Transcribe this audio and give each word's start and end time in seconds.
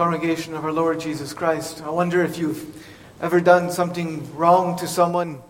congregation 0.00 0.54
of 0.54 0.64
our 0.64 0.72
Lord 0.72 0.98
Jesus 0.98 1.34
Christ, 1.34 1.82
I 1.82 1.90
wonder 1.90 2.24
if 2.24 2.38
you've 2.38 2.82
ever 3.20 3.38
done 3.38 3.70
something 3.70 4.34
wrong 4.34 4.78
to 4.78 4.88
someone 4.88 5.42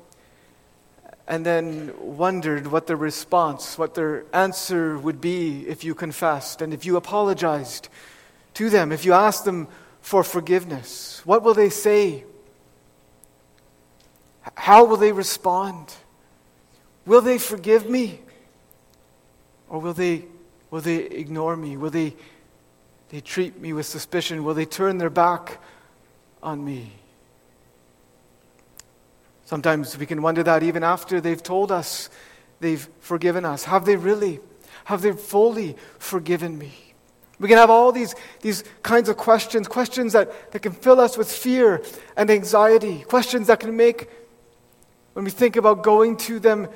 and 1.29 1.47
then 1.47 1.93
wondered 2.01 2.67
what 2.67 2.89
their 2.89 2.97
response, 2.97 3.79
what 3.79 3.95
their 3.95 4.25
answer 4.33 4.99
would 4.99 5.21
be 5.21 5.69
if 5.69 5.85
you 5.85 5.95
confessed 5.95 6.63
and 6.63 6.75
if 6.75 6.85
you 6.85 6.97
apologized 6.97 7.89
to 8.55 8.69
them, 8.71 8.91
if 8.91 9.05
you 9.05 9.13
asked 9.13 9.45
them 9.45 9.69
for 10.01 10.25
forgiveness. 10.25 11.23
What 11.25 11.45
will 11.45 11.55
they 11.55 11.71
say? 11.71 12.25
How 14.57 14.85
will 14.85 14.97
they 14.97 15.13
respond? 15.13 15.95
Will 17.07 17.21
they 17.21 17.39
forgive 17.39 17.89
me? 17.89 18.19
Or 19.69 19.81
will 19.81 19.95
they, 19.95 20.25
will 20.73 20.81
they 20.81 20.97
ignore 20.97 21.57
me? 21.57 21.77
Will 21.77 21.91
they, 21.91 22.17
they 23.11 23.21
treat 23.21 23.61
me 23.61 23.73
with 23.73 23.87
suspicion? 23.87 24.45
Will 24.45 24.55
they 24.55 24.65
turn 24.65 24.99
their 24.99 25.11
back 25.11 25.61
on 26.43 26.65
me? 26.65 26.93
Sometimes 29.45 29.99
we 29.99 30.07
can 30.07 30.23
wonder 30.23 30.45
that 30.45 30.63
even 30.63 30.85
after 30.85 31.21
they've 31.21 31.43
told 31.43 31.73
us 31.73 32.09
they've 32.61 32.89
forgiven 33.01 33.45
us. 33.45 33.65
Have 33.65 33.85
they 33.85 33.97
really? 33.97 34.39
Have 34.85 35.03
they 35.03 35.13
fully 35.13 35.77
forgiven 35.99 36.57
me? 36.57 36.73
We 37.41 37.49
can 37.49 37.57
have 37.57 37.71
all 37.71 37.91
these, 37.91 38.15
these 38.43 38.63
kinds 38.83 39.09
of 39.09 39.17
questions, 39.17 39.67
questions 39.67 40.13
that, 40.13 40.53
that 40.53 40.61
can 40.61 40.73
fill 40.73 41.01
us 41.01 41.17
with 41.17 41.31
fear 41.31 41.83
and 42.17 42.31
anxiety, 42.31 43.01
questions 43.01 43.49
that 43.49 43.61
can 43.61 43.77
make, 43.77 44.09
when 45.15 45.25
we 45.25 45.31
think 45.31 45.57
about 45.57 45.83
going 45.83 46.17
to 46.19 46.39
them, 46.39 46.69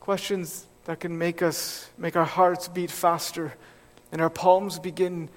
questions 0.00 0.66
that 0.84 1.00
can 1.00 1.16
make 1.16 1.40
us, 1.40 1.88
make 1.96 2.16
our 2.16 2.24
hearts 2.24 2.68
beat 2.68 2.90
faster 2.90 3.54
and 4.12 4.20
our 4.20 4.30
palms 4.30 4.78
begin 4.78 5.28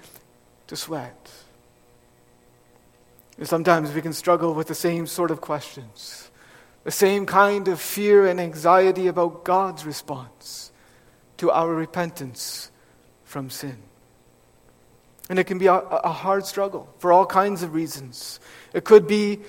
to 0.66 0.76
sweat. 0.76 1.30
And 3.38 3.48
sometimes 3.48 3.92
we 3.92 4.02
can 4.02 4.12
struggle 4.12 4.54
with 4.54 4.68
the 4.68 4.74
same 4.74 5.06
sort 5.06 5.30
of 5.30 5.40
questions, 5.40 6.30
the 6.84 6.90
same 6.90 7.26
kind 7.26 7.68
of 7.68 7.80
fear 7.80 8.26
and 8.26 8.38
anxiety 8.38 9.06
about 9.06 9.44
God's 9.44 9.84
response 9.84 10.72
to 11.38 11.50
our 11.50 11.74
repentance 11.74 12.70
from 13.24 13.48
sin. 13.50 13.78
And 15.28 15.38
it 15.38 15.44
can 15.44 15.58
be 15.58 15.68
a, 15.68 15.74
a 15.74 16.12
hard 16.12 16.44
struggle 16.44 16.92
for 16.98 17.12
all 17.12 17.24
kinds 17.24 17.62
of 17.62 17.72
reasons. 17.72 18.40
It 18.74 18.84
could 18.84 19.06
be 19.06 19.40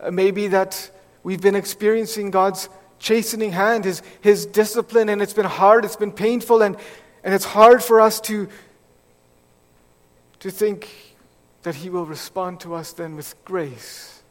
uh, 0.00 0.10
maybe 0.10 0.48
that 0.48 0.90
we've 1.22 1.40
been 1.40 1.54
experiencing 1.54 2.30
God's 2.30 2.68
chastening 2.98 3.52
hand, 3.52 3.84
his, 3.84 4.02
his 4.20 4.44
discipline, 4.44 5.08
and 5.08 5.22
it's 5.22 5.32
been 5.32 5.46
hard, 5.46 5.84
it's 5.84 5.96
been 5.96 6.12
painful, 6.12 6.62
and, 6.62 6.76
and 7.22 7.34
it's 7.34 7.44
hard 7.44 7.82
for 7.82 8.00
us 8.00 8.20
to, 8.22 8.48
to 10.40 10.50
think 10.50 10.88
that 11.62 11.76
He 11.76 11.90
will 11.90 12.06
respond 12.06 12.60
to 12.60 12.74
us 12.74 12.92
then 12.92 13.16
with 13.16 13.34
grace. 13.44 14.22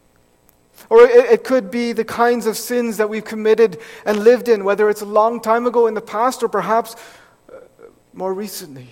Or 0.89 1.01
it, 1.01 1.31
it, 1.31 1.43
could 1.43 1.69
be 1.69 1.91
the 1.91 2.05
kinds 2.05 2.45
of 2.45 2.55
sins 2.55 2.97
that 2.97 3.09
we've 3.09 3.25
committed 3.25 3.79
and 4.05 4.23
lived 4.23 4.47
in, 4.47 4.63
whether 4.63 4.89
it's 4.89 5.01
a 5.01 5.05
long 5.05 5.41
time 5.41 5.67
ago 5.67 5.87
in 5.87 5.93
the 5.93 6.01
past 6.01 6.41
or 6.41 6.47
perhaps 6.47 6.95
uh, 7.51 7.57
more 8.13 8.33
recently. 8.33 8.87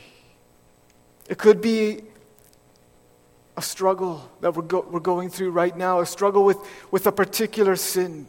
It 1.30 1.38
could 1.38 1.62
be 1.62 2.02
a 3.56 3.62
struggle 3.62 4.30
that 4.42 4.56
we're, 4.56 4.64
go- 4.64 4.86
we're 4.90 5.00
going 5.00 5.30
through 5.30 5.52
right 5.52 5.76
now, 5.76 6.00
a 6.02 6.06
struggle 6.06 6.44
with, 6.44 6.58
with 6.92 7.08
a 7.08 7.12
particular 7.12 7.76
sin. 7.76 8.28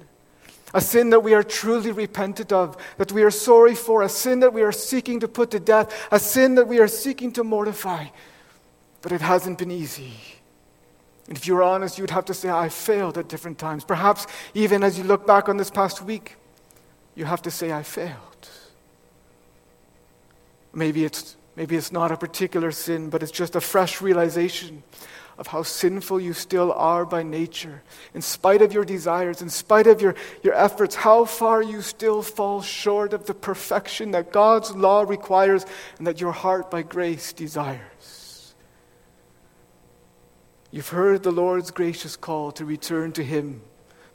A 0.75 0.81
sin 0.81 1.11
that 1.11 1.21
we 1.21 1.33
are 1.35 1.43
truly 1.43 1.93
repentant 1.93 2.53
of, 2.53 2.77
that 2.99 3.11
we 3.13 3.23
are 3.23 3.31
sorry 3.31 3.75
for, 3.75 4.03
a 4.03 4.09
sin 4.09 4.41
that 4.41 4.53
we 4.53 4.63
are 4.63 4.73
seeking 4.73 5.21
to 5.21 5.29
put 5.29 5.51
to 5.53 5.61
death, 5.61 6.09
a 6.11 6.19
sin 6.19 6.57
that 6.57 6.69
we 6.69 6.79
are 6.79 6.89
seeking 6.89 7.33
to 7.33 7.45
mortify. 7.45 8.07
But 9.01 9.13
it 9.13 9.21
hasn't 9.21 9.59
been 9.59 9.71
easy. 9.71 10.13
And 11.27 11.37
if 11.37 11.47
you're 11.47 11.63
honest, 11.63 11.99
you'd 11.99 12.11
have 12.11 12.27
to 12.27 12.35
say, 12.35 12.51
I 12.51 12.69
failed 12.69 13.17
at 13.17 13.29
different 13.29 13.59
times. 13.59 13.85
Perhaps 13.85 14.27
even 14.55 14.83
as 14.83 14.99
you 14.99 15.05
look 15.05 15.27
back 15.27 15.49
on 15.49 15.57
this 15.57 15.71
past 15.71 16.03
week, 16.03 16.37
you 17.15 17.25
have 17.25 17.43
to 17.43 17.51
say, 17.51 17.73
I 17.73 17.83
failed. 17.83 18.51
Maybe 20.73 21.05
it's, 21.05 21.37
maybe 21.57 21.77
it's 21.77 21.93
not 21.93 22.13
a 22.13 22.17
particular 22.17 22.73
sin, 22.73 23.11
but 23.11 23.23
it's 23.23 23.33
just 23.33 23.57
a 23.57 23.61
fresh 23.61 24.01
realization 24.01 24.83
of 25.39 25.47
how 25.47 25.63
sinful 25.63 26.21
you 26.21 26.33
still 26.33 26.73
are 26.73 27.07
by 27.07 27.23
nature. 27.23 27.83
In 28.13 28.21
spite 28.21 28.61
of 28.61 28.73
your 28.73 28.85
desires, 28.85 29.41
in 29.41 29.49
spite 29.49 29.87
of 29.87 30.03
your, 30.03 30.17
your 30.43 30.55
efforts, 30.55 30.97
how 30.97 31.25
far 31.25 31.63
you 31.63 31.81
still 31.81 32.23
fall 32.23 32.61
short 32.61 33.13
of 33.13 33.27
the 33.27 33.35
perfection 33.35 34.11
that 34.11 34.33
God's 34.33 34.73
law 34.73 35.03
requires 35.03 35.65
and 35.99 36.07
that 36.09 36.21
your 36.21 36.33
heart 36.33 36.71
by 36.71 36.83
grace 36.83 37.33
desires. 37.33 38.55
You've 40.71 40.89
heard 40.89 41.23
the 41.23 41.33
Lord's 41.33 41.71
gracious 41.71 42.17
call 42.17 42.53
to 42.53 42.65
return 42.65 43.13
to 43.13 43.25
Him. 43.25 43.63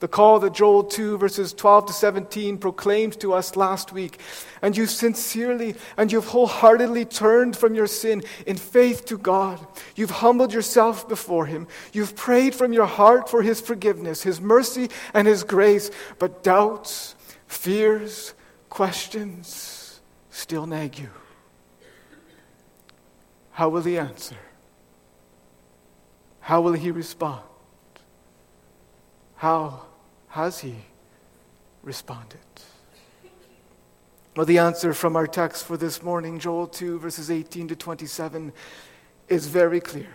The 0.03 0.09
call 0.09 0.41
that 0.41 0.51
Joel 0.51 0.83
2, 0.83 1.17
verses 1.17 1.53
12 1.53 1.85
to 1.85 1.93
17, 1.93 2.57
proclaimed 2.57 3.17
to 3.21 3.31
us 3.31 3.55
last 3.55 3.93
week. 3.93 4.19
And 4.61 4.75
you've 4.75 4.89
sincerely 4.89 5.75
and 5.95 6.11
you've 6.11 6.27
wholeheartedly 6.27 7.05
turned 7.05 7.55
from 7.55 7.73
your 7.73 7.87
sin 7.87 8.21
in 8.45 8.57
faith 8.57 9.05
to 9.05 9.17
God. 9.17 9.65
You've 9.95 10.11
humbled 10.11 10.51
yourself 10.51 11.07
before 11.07 11.45
Him. 11.45 11.69
You've 11.93 12.17
prayed 12.17 12.53
from 12.53 12.73
your 12.73 12.85
heart 12.85 13.29
for 13.29 13.43
His 13.43 13.61
forgiveness, 13.61 14.23
His 14.23 14.41
mercy, 14.41 14.89
and 15.13 15.25
His 15.25 15.45
grace. 15.45 15.89
But 16.19 16.43
doubts, 16.43 17.15
fears, 17.47 18.33
questions 18.69 20.01
still 20.31 20.65
nag 20.65 20.99
you. 20.99 21.11
How 23.51 23.69
will 23.69 23.83
He 23.83 23.97
answer? 23.97 24.35
How 26.41 26.59
will 26.59 26.73
he 26.73 26.91
respond? 26.91 27.43
How 29.35 29.92
has 30.33 30.61
he 30.61 30.73
responded? 31.83 32.39
Well, 34.35 34.47
the 34.47 34.57
answer 34.57 34.91
from 34.95 35.15
our 35.15 35.27
text 35.27 35.63
for 35.63 35.77
this 35.77 36.01
morning, 36.01 36.39
Joel 36.39 36.65
2, 36.65 36.97
verses 36.97 37.29
18 37.29 37.67
to 37.67 37.75
27, 37.75 38.51
is 39.27 39.45
very 39.45 39.79
clear. 39.79 40.07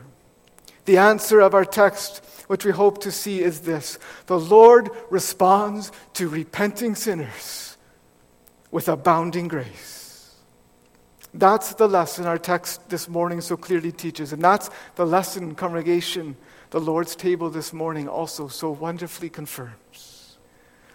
The 0.86 0.98
answer 0.98 1.38
of 1.38 1.54
our 1.54 1.64
text, 1.64 2.24
which 2.48 2.64
we 2.64 2.72
hope 2.72 2.98
to 3.02 3.12
see, 3.12 3.42
is 3.42 3.60
this 3.60 4.00
The 4.26 4.40
Lord 4.40 4.90
responds 5.08 5.92
to 6.14 6.28
repenting 6.28 6.96
sinners 6.96 7.76
with 8.72 8.88
abounding 8.88 9.46
grace. 9.46 10.34
That's 11.32 11.74
the 11.74 11.86
lesson 11.86 12.26
our 12.26 12.38
text 12.38 12.88
this 12.88 13.08
morning 13.08 13.40
so 13.40 13.56
clearly 13.56 13.92
teaches. 13.92 14.32
And 14.32 14.42
that's 14.42 14.68
the 14.96 15.06
lesson, 15.06 15.54
congregation, 15.54 16.36
the 16.70 16.80
Lord's 16.80 17.16
table 17.16 17.50
this 17.50 17.72
morning 17.72 18.08
also 18.08 18.48
so 18.48 18.70
wonderfully 18.70 19.30
confirms. 19.30 20.38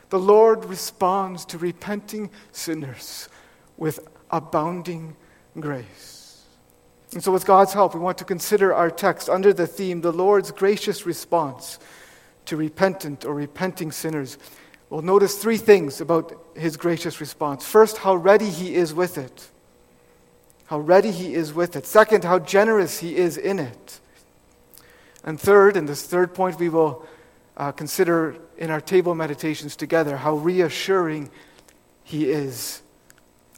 The 0.09 0.19
Lord 0.19 0.65
responds 0.65 1.45
to 1.45 1.57
repenting 1.57 2.29
sinners 2.51 3.29
with 3.77 3.99
abounding 4.29 5.15
grace. 5.59 6.45
And 7.13 7.23
so, 7.23 7.31
with 7.31 7.45
God's 7.45 7.73
help, 7.73 7.93
we 7.93 7.99
want 7.99 8.17
to 8.19 8.25
consider 8.25 8.73
our 8.73 8.89
text 8.89 9.29
under 9.29 9.53
the 9.53 9.67
theme 9.67 10.01
the 10.01 10.11
Lord's 10.11 10.51
gracious 10.51 11.05
response 11.05 11.79
to 12.45 12.57
repentant 12.57 13.25
or 13.25 13.33
repenting 13.33 13.91
sinners. 13.91 14.37
We'll 14.89 15.01
notice 15.01 15.37
three 15.37 15.57
things 15.57 16.01
about 16.01 16.47
his 16.55 16.77
gracious 16.77 17.19
response. 17.19 17.65
First, 17.65 17.97
how 17.97 18.15
ready 18.15 18.49
he 18.49 18.75
is 18.75 18.93
with 18.93 19.17
it 19.17 19.49
how 20.73 20.79
ready 20.79 21.11
he 21.11 21.35
is 21.35 21.53
with 21.53 21.75
it. 21.75 21.85
Second, 21.85 22.23
how 22.23 22.39
generous 22.39 22.99
he 22.99 23.15
is 23.15 23.37
in 23.37 23.59
it. 23.59 23.99
And 25.23 25.39
third, 25.39 25.77
and 25.77 25.87
this 25.87 26.03
third 26.03 26.33
point 26.33 26.59
we 26.59 26.69
will 26.69 27.05
uh, 27.55 27.71
consider 27.71 28.35
in 28.57 28.69
our 28.69 28.81
table 28.81 29.15
meditations 29.15 29.75
together, 29.75 30.17
how 30.17 30.35
reassuring 30.35 31.29
he 32.03 32.29
is 32.29 32.81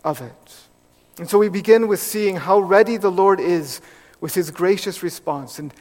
of 0.03 0.21
it. 0.21 0.55
And 1.17 1.29
so 1.29 1.37
we 1.37 1.49
begin 1.49 1.87
with 1.87 1.99
seeing 1.99 2.35
how 2.35 2.59
ready 2.59 2.97
the 2.97 3.11
Lord 3.11 3.39
is 3.39 3.81
with 4.19 4.35
his 4.35 4.51
gracious 4.51 5.01
response. 5.01 5.59
And 5.59 5.73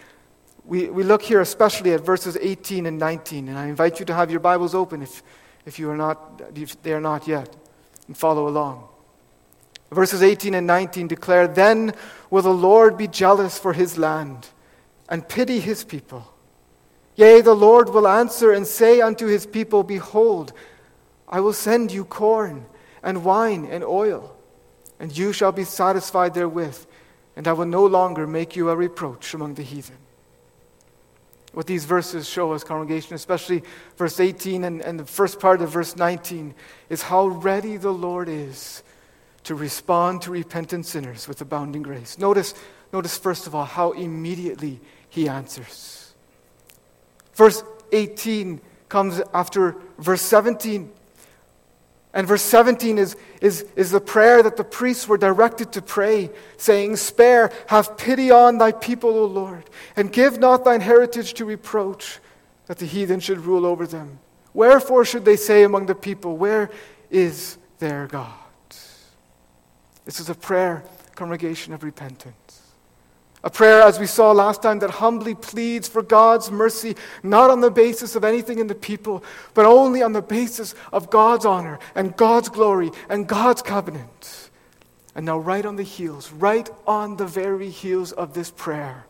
we, 0.64 0.88
we 0.88 1.02
look 1.02 1.22
here 1.22 1.40
especially 1.40 1.92
at 1.92 2.00
verses 2.00 2.38
18 2.40 2.86
and 2.86 2.98
19. 2.98 3.48
And 3.48 3.58
I 3.58 3.66
invite 3.66 4.00
you 4.00 4.06
to 4.06 4.14
have 4.14 4.30
your 4.30 4.40
Bibles 4.40 4.74
open 4.74 5.02
if, 5.02 5.22
if, 5.66 5.78
you 5.78 5.90
are 5.90 5.96
not, 5.96 6.40
if 6.54 6.80
they 6.82 6.92
are 6.92 7.00
not 7.00 7.26
yet, 7.26 7.54
and 8.06 8.16
follow 8.16 8.48
along. 8.48 8.88
Verses 9.90 10.22
18 10.22 10.54
and 10.54 10.66
19 10.66 11.08
declare 11.08 11.46
Then 11.46 11.92
will 12.30 12.42
the 12.42 12.50
Lord 12.50 12.96
be 12.96 13.06
jealous 13.06 13.58
for 13.58 13.72
his 13.72 13.98
land 13.98 14.48
and 15.08 15.28
pity 15.28 15.60
his 15.60 15.84
people. 15.84 16.32
Yea, 17.16 17.40
the 17.40 17.54
Lord 17.54 17.88
will 17.90 18.08
answer 18.08 18.52
and 18.52 18.66
say 18.66 19.00
unto 19.00 19.26
his 19.26 19.46
people, 19.46 19.82
Behold, 19.82 20.52
I 21.28 21.40
will 21.40 21.52
send 21.52 21.92
you 21.92 22.04
corn 22.04 22.66
and 23.02 23.24
wine 23.24 23.66
and 23.70 23.84
oil, 23.84 24.36
and 24.98 25.16
you 25.16 25.32
shall 25.32 25.52
be 25.52 25.64
satisfied 25.64 26.34
therewith, 26.34 26.86
and 27.36 27.46
I 27.46 27.52
will 27.52 27.66
no 27.66 27.86
longer 27.86 28.26
make 28.26 28.56
you 28.56 28.70
a 28.70 28.76
reproach 28.76 29.34
among 29.34 29.54
the 29.54 29.62
heathen. 29.62 29.96
What 31.52 31.68
these 31.68 31.84
verses 31.84 32.28
show 32.28 32.52
us, 32.52 32.64
congregation, 32.64 33.14
especially 33.14 33.62
verse 33.96 34.18
18 34.18 34.64
and, 34.64 34.80
and 34.80 34.98
the 34.98 35.04
first 35.04 35.38
part 35.38 35.62
of 35.62 35.70
verse 35.70 35.96
19, 35.96 36.52
is 36.88 37.02
how 37.02 37.28
ready 37.28 37.76
the 37.76 37.92
Lord 37.92 38.28
is 38.28 38.82
to 39.44 39.54
respond 39.54 40.22
to 40.22 40.32
repentant 40.32 40.84
sinners 40.84 41.28
with 41.28 41.40
abounding 41.40 41.82
grace. 41.82 42.18
Notice 42.18 42.54
notice 42.92 43.16
first 43.16 43.46
of 43.46 43.54
all 43.54 43.64
how 43.64 43.92
immediately 43.92 44.80
he 45.14 45.28
answers. 45.28 46.12
Verse 47.34 47.62
18 47.92 48.60
comes 48.88 49.20
after 49.32 49.76
verse 49.96 50.22
17. 50.22 50.90
And 52.12 52.26
verse 52.26 52.42
17 52.42 52.98
is, 52.98 53.16
is, 53.40 53.64
is 53.76 53.92
the 53.92 54.00
prayer 54.00 54.42
that 54.42 54.56
the 54.56 54.64
priests 54.64 55.06
were 55.06 55.16
directed 55.16 55.72
to 55.72 55.82
pray, 55.82 56.30
saying, 56.56 56.96
Spare, 56.96 57.52
have 57.68 57.96
pity 57.96 58.30
on 58.32 58.58
thy 58.58 58.72
people, 58.72 59.10
O 59.10 59.24
Lord, 59.26 59.70
and 59.96 60.12
give 60.12 60.38
not 60.38 60.64
thine 60.64 60.80
heritage 60.80 61.34
to 61.34 61.44
reproach, 61.44 62.18
that 62.66 62.78
the 62.78 62.86
heathen 62.86 63.20
should 63.20 63.38
rule 63.38 63.66
over 63.66 63.86
them. 63.86 64.18
Wherefore 64.52 65.04
should 65.04 65.24
they 65.24 65.36
say 65.36 65.62
among 65.62 65.86
the 65.86 65.94
people, 65.94 66.36
Where 66.36 66.70
is 67.10 67.56
their 67.78 68.06
God? 68.08 68.32
This 70.04 70.20
is 70.20 70.28
a 70.28 70.34
prayer, 70.34 70.84
congregation 71.14 71.72
of 71.72 71.82
repentance. 71.82 72.43
A 73.44 73.50
prayer, 73.50 73.82
as 73.82 74.00
we 74.00 74.06
saw 74.06 74.32
last 74.32 74.62
time, 74.62 74.78
that 74.78 74.88
humbly 74.88 75.34
pleads 75.34 75.86
for 75.86 76.02
God's 76.02 76.50
mercy, 76.50 76.96
not 77.22 77.50
on 77.50 77.60
the 77.60 77.70
basis 77.70 78.16
of 78.16 78.24
anything 78.24 78.58
in 78.58 78.68
the 78.68 78.74
people, 78.74 79.22
but 79.52 79.66
only 79.66 80.02
on 80.02 80.14
the 80.14 80.22
basis 80.22 80.74
of 80.94 81.10
God's 81.10 81.44
honor 81.44 81.78
and 81.94 82.16
God's 82.16 82.48
glory 82.48 82.90
and 83.10 83.28
God's 83.28 83.60
covenant. 83.60 84.48
And 85.14 85.26
now, 85.26 85.38
right 85.38 85.64
on 85.64 85.76
the 85.76 85.82
heels, 85.82 86.32
right 86.32 86.68
on 86.86 87.18
the 87.18 87.26
very 87.26 87.68
heels 87.68 88.12
of 88.12 88.32
this 88.32 88.50
prayer, 88.50 89.04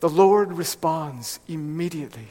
the 0.00 0.10
Lord 0.10 0.52
responds 0.52 1.40
immediately 1.48 2.28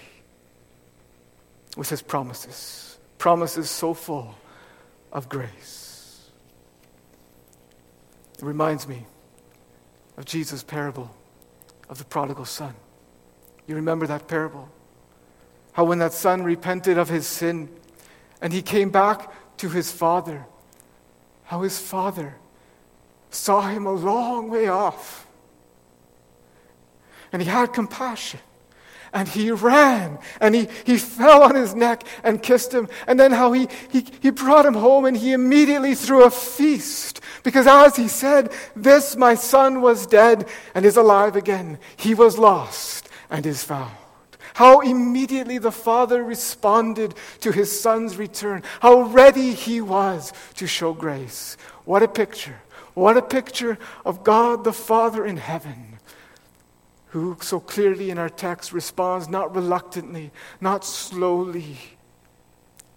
with 1.76 1.90
his 1.90 2.04
promises. 2.04 3.00
Promises 3.18 3.72
so 3.72 3.96
full 3.96 4.36
of 5.12 5.28
grace. 5.28 6.30
It 8.38 8.46
reminds 8.46 8.88
me 8.88 9.08
of 10.18 10.26
Jesus' 10.26 10.64
parable 10.64 11.16
of 11.90 12.00
the 12.00 12.06
prodigal 12.06 12.46
son. 12.46 12.74
You 13.68 13.76
remember 13.76 14.08
that 14.08 14.28
parable? 14.28 14.70
How 15.74 15.84
when 15.84 16.00
that 16.00 16.14
son 16.14 16.44
repented 16.44 16.98
of 16.98 17.10
his 17.10 17.28
sin 17.28 17.70
and 18.42 18.52
he 18.52 18.62
came 18.62 18.90
back 18.90 19.32
to 19.58 19.70
his 19.70 19.92
father, 19.92 20.46
how 21.44 21.62
his 21.62 21.80
father 21.80 22.36
saw 23.30 23.62
him 23.62 23.86
a 23.86 23.92
long 23.92 24.50
way 24.50 24.68
off. 24.68 25.28
And 27.32 27.42
he 27.42 27.48
had 27.48 27.74
compassion. 27.74 28.40
And 29.14 29.28
he 29.28 29.52
ran 29.52 30.20
and 30.42 30.54
he, 30.54 30.68
he 30.86 30.98
fell 30.98 31.44
on 31.44 31.56
his 31.56 31.74
neck 31.74 32.04
and 32.24 32.42
kissed 32.42 32.74
him. 32.74 32.88
And 33.08 33.20
then 33.20 33.32
how 33.32 33.52
he, 33.52 33.68
he, 33.92 34.06
he 34.22 34.30
brought 34.32 34.66
him 34.66 34.74
home 34.74 35.06
and 35.06 35.16
he 35.16 35.34
immediately 35.34 35.96
threw 35.96 36.24
a 36.24 36.32
feast. 36.32 37.22
Because 37.44 37.68
as 37.68 37.96
he 37.96 38.08
said, 38.08 38.52
This 38.76 39.16
my 39.16 39.36
son 39.36 39.82
was 39.82 40.06
dead 40.06 40.48
and 40.76 40.86
is 40.86 40.98
alive 40.98 41.36
again. 41.36 41.80
He 41.96 42.14
was 42.14 42.38
lost 42.38 43.10
and 43.30 43.46
is 43.46 43.64
found. 43.64 43.96
How 44.54 44.80
immediately 44.82 45.60
the 45.60 45.72
father 45.72 46.24
responded 46.24 47.14
to 47.42 47.52
his 47.52 47.80
son's 47.80 48.18
return. 48.18 48.64
How 48.80 49.02
ready 49.02 49.54
he 49.54 49.82
was 49.82 50.34
to 50.56 50.66
show 50.66 50.94
grace. 50.94 51.58
What 51.86 52.02
a 52.02 52.08
picture. 52.08 52.60
What 52.96 53.18
a 53.18 53.22
picture 53.22 53.78
of 54.04 54.24
God 54.24 54.64
the 54.64 54.74
Father 54.74 55.24
in 55.24 55.38
heaven 55.38 55.97
who 57.10 57.38
so 57.42 57.60
clearly 57.60 58.10
in 58.10 58.18
our 58.18 58.30
text 58.30 58.74
responds 58.74 59.28
not 59.28 59.56
reluctantly, 59.56 60.32
not 60.60 60.84
slowly, 60.84 61.78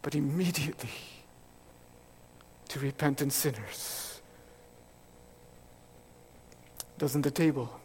but 0.03 0.15
immediately 0.15 0.91
to 2.69 2.81
repentant 2.81 3.33
sinners. 3.33 4.21
Doesn't 6.99 7.23
the 7.23 7.31
table? 7.31 7.81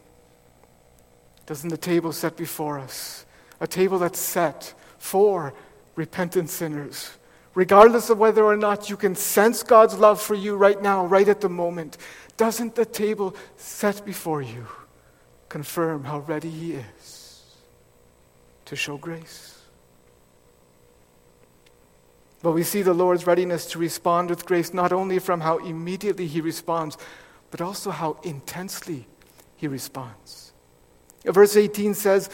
Doesn't 1.46 1.70
the 1.70 1.76
table 1.76 2.12
set 2.12 2.36
before 2.36 2.78
us? 2.78 3.24
A 3.60 3.66
table 3.66 3.98
that's 3.98 4.18
set 4.18 4.74
for 4.98 5.54
repentant 5.94 6.50
sinners. 6.50 7.10
Regardless 7.54 8.10
of 8.10 8.18
whether 8.18 8.44
or 8.44 8.56
not 8.56 8.90
you 8.90 8.96
can 8.96 9.14
sense 9.14 9.62
God's 9.62 9.98
love 9.98 10.20
for 10.20 10.34
you 10.34 10.56
right 10.56 10.80
now, 10.82 11.06
right 11.06 11.28
at 11.28 11.40
the 11.40 11.48
moment, 11.48 11.96
doesn't 12.36 12.74
the 12.74 12.84
table 12.84 13.34
set 13.56 14.04
before 14.04 14.42
you? 14.42 14.66
Confirm 15.56 16.04
how 16.04 16.18
ready 16.18 16.50
He 16.50 16.74
is 16.74 17.42
to 18.66 18.76
show 18.76 18.98
grace. 18.98 19.58
But 22.42 22.52
we 22.52 22.62
see 22.62 22.82
the 22.82 22.92
Lord's 22.92 23.26
readiness 23.26 23.64
to 23.68 23.78
respond 23.78 24.28
with 24.28 24.44
grace 24.44 24.74
not 24.74 24.92
only 24.92 25.18
from 25.18 25.40
how 25.40 25.56
immediately 25.56 26.26
He 26.26 26.42
responds, 26.42 26.98
but 27.50 27.62
also 27.62 27.90
how 27.90 28.20
intensely 28.22 29.06
He 29.56 29.66
responds. 29.66 30.52
Verse 31.24 31.56
18 31.56 31.94
says, 31.94 32.28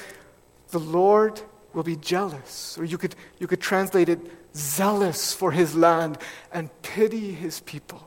The 0.71 0.81
Lord 0.81 1.41
will 1.75 1.85
be 1.85 1.95
jealous, 1.95 2.77
or 2.77 2.85
you 2.85 2.99
could, 2.99 3.15
you 3.39 3.47
could 3.47 3.61
translate 3.61 4.09
it, 4.09 4.19
zealous 4.53 5.33
for 5.33 5.53
His 5.53 5.77
land 5.77 6.19
and 6.53 6.71
pity 6.83 7.31
His 7.31 7.61
people. 7.61 8.05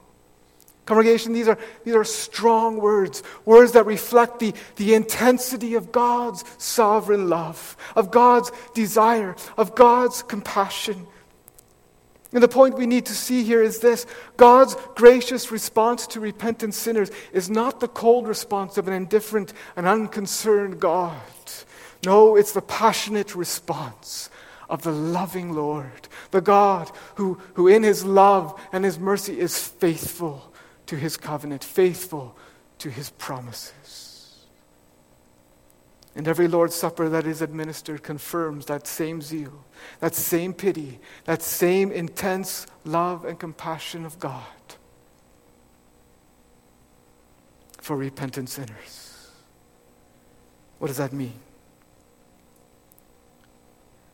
Congregation, 0.86 1.34
these 1.34 1.48
are, 1.48 1.58
these 1.84 1.96
are 1.96 2.04
strong 2.04 2.78
words, 2.78 3.24
words 3.44 3.72
that 3.72 3.88
reflect 3.88 4.40
the, 4.40 4.54
the 4.76 4.94
intensity 4.94 5.74
of 5.74 5.92
God's 5.92 6.44
sovereign 6.60 7.28
love, 7.28 7.76
of 7.96 8.12
God's 8.12 8.52
desire, 8.76 9.36
of 9.58 9.74
God's 9.74 10.22
compassion. 10.22 11.08
And 12.32 12.44
the 12.44 12.48
point 12.48 12.78
we 12.78 12.86
need 12.86 13.08
to 13.08 13.14
see 13.14 13.44
here 13.44 13.64
is 13.64 13.80
this 13.80 14.06
God's 14.38 14.76
gracious 14.96 15.52
response 15.52 16.06
to 16.08 16.20
repentant 16.20 16.76
sinners 16.76 17.10
is 17.34 17.50
not 17.50 17.80
the 17.80 17.88
cold 17.88 18.28
response 18.28 18.78
of 18.78 18.88
an 18.88 18.94
indifferent 18.94 19.54
and 19.76 19.88
unconcerned 19.88 20.80
God. 20.80 21.16
No, 22.06 22.36
it's 22.36 22.52
the 22.52 22.62
passionate 22.62 23.34
response 23.34 24.30
of 24.70 24.84
the 24.84 24.92
loving 24.92 25.54
Lord, 25.54 26.08
the 26.30 26.42
God 26.42 26.92
who, 27.16 27.40
who 27.56 27.68
in 27.68 27.82
his 27.82 28.06
love 28.06 28.60
and 28.72 28.86
his 28.86 29.00
mercy 29.00 29.40
is 29.40 29.58
faithful 29.58 30.52
to 30.88 30.96
his 30.96 31.18
covenant, 31.18 31.64
faithful 31.64 32.36
to 32.80 32.90
his 32.90 33.10
promises. 33.12 34.46
And 36.16 36.28
every 36.28 36.48
Lord's 36.48 36.76
Supper 36.76 37.10
that 37.10 37.28
is 37.28 37.42
administered 37.42 38.02
confirms 38.02 38.68
that 38.68 38.88
same 38.88 39.22
zeal, 39.22 39.66
that 40.00 40.16
same 40.16 40.54
pity, 40.54 41.00
that 41.26 41.42
same 41.42 41.92
intense 41.92 42.68
love 42.86 43.26
and 43.26 43.38
compassion 43.38 44.06
of 44.06 44.18
God 44.20 44.44
for 47.82 47.98
repentant 47.98 48.50
sinners. 48.50 49.32
What 50.80 50.88
does 50.88 50.98
that 50.98 51.12
mean? 51.12 51.40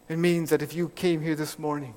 It 0.09 0.17
means 0.17 0.49
that 0.49 0.61
if 0.61 0.73
you 0.73 0.89
came 0.89 1.21
here 1.21 1.35
this 1.35 1.57
morning 1.57 1.93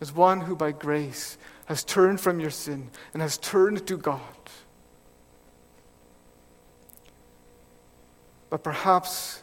as 0.00 0.12
one 0.12 0.40
who 0.40 0.56
by 0.56 0.72
grace 0.72 1.38
has 1.66 1.84
turned 1.84 2.20
from 2.20 2.40
your 2.40 2.50
sin 2.50 2.90
and 3.12 3.22
has 3.22 3.38
turned 3.38 3.86
to 3.86 3.96
God. 3.96 4.20
But 8.50 8.62
perhaps 8.62 9.42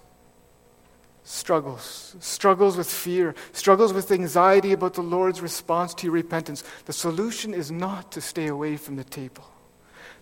struggles, 1.24 2.16
struggles 2.20 2.78
with 2.78 2.90
fear, 2.90 3.36
struggles 3.54 3.94
with 3.94 4.12
anxiety 4.12 4.74
about 4.74 4.94
the 4.94 5.02
Lord's 5.02 5.42
response 5.42 5.94
to 5.96 6.06
your 6.06 6.14
repentance. 6.14 6.64
The 6.86 6.94
solution 6.94 7.54
is 7.54 7.72
not 7.72 8.12
to 8.14 8.22
stay 8.22 8.48
away 8.48 8.78
from 8.78 8.96
the 8.96 9.04
table. 9.04 9.46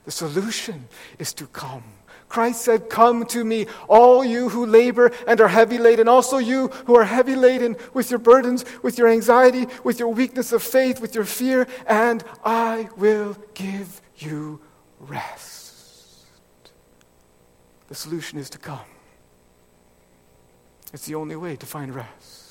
The 0.06 0.12
solution 0.12 0.88
is 1.20 1.34
to 1.34 1.48
come 1.48 1.84
Christ 2.30 2.62
said, 2.62 2.90
Come 2.90 3.26
to 3.26 3.44
me, 3.44 3.66
all 3.88 4.24
you 4.24 4.50
who 4.50 4.66
labor 4.66 5.12
and 5.28 5.42
are 5.42 5.48
heavy 5.48 5.80
laden, 5.80 6.08
also 6.08 6.38
you 6.38 6.68
who 6.86 6.96
are 6.96 7.04
heavy 7.04 7.36
laden 7.36 7.76
with 7.94 8.12
your 8.12 8.20
burdens, 8.20 8.64
with 8.84 8.98
your 9.00 9.10
anxiety, 9.10 9.68
with 9.84 10.00
your 10.00 10.10
weakness 10.10 10.54
of 10.54 10.62
faith, 10.62 11.02
with 11.02 11.16
your 11.16 11.26
fear, 11.26 11.68
and 11.88 12.24
I 12.46 12.90
will 12.96 13.36
give 13.56 14.00
you 14.18 14.62
rest. 15.00 16.26
The 17.88 17.96
solution 17.96 18.38
is 18.38 18.52
to 18.52 18.60
come. 18.60 18.80
It's 20.94 21.08
the 21.08 21.16
only 21.16 21.36
way 21.36 21.56
to 21.56 21.66
find 21.66 21.94
rest. 21.94 22.46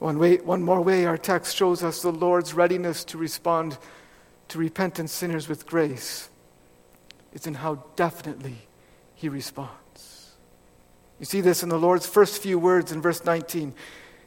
One, 0.00 0.18
way, 0.18 0.36
one 0.36 0.62
more 0.62 0.82
way 0.82 1.06
our 1.06 1.18
text 1.18 1.56
shows 1.56 1.82
us 1.82 2.02
the 2.02 2.12
Lord's 2.12 2.52
readiness 2.52 3.04
to 3.04 3.18
respond 3.18 3.78
to 4.48 4.58
repentant 4.58 5.10
sinners 5.10 5.48
with 5.48 5.66
grace 5.66 6.28
it's 7.38 7.46
in 7.46 7.54
how 7.54 7.76
definitely 7.94 8.56
he 9.14 9.28
responds. 9.28 10.32
You 11.20 11.24
see 11.24 11.40
this 11.40 11.62
in 11.62 11.68
the 11.68 11.78
Lord's 11.78 12.04
first 12.04 12.42
few 12.42 12.58
words 12.58 12.90
in 12.90 13.00
verse 13.00 13.24
19. 13.24 13.74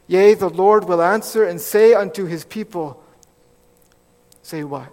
Yea, 0.06 0.32
the 0.32 0.48
Lord 0.48 0.84
will 0.84 1.02
answer 1.02 1.44
and 1.44 1.60
say 1.60 1.92
unto 1.92 2.24
his 2.24 2.46
people, 2.46 3.04
Say 4.40 4.64
what? 4.64 4.90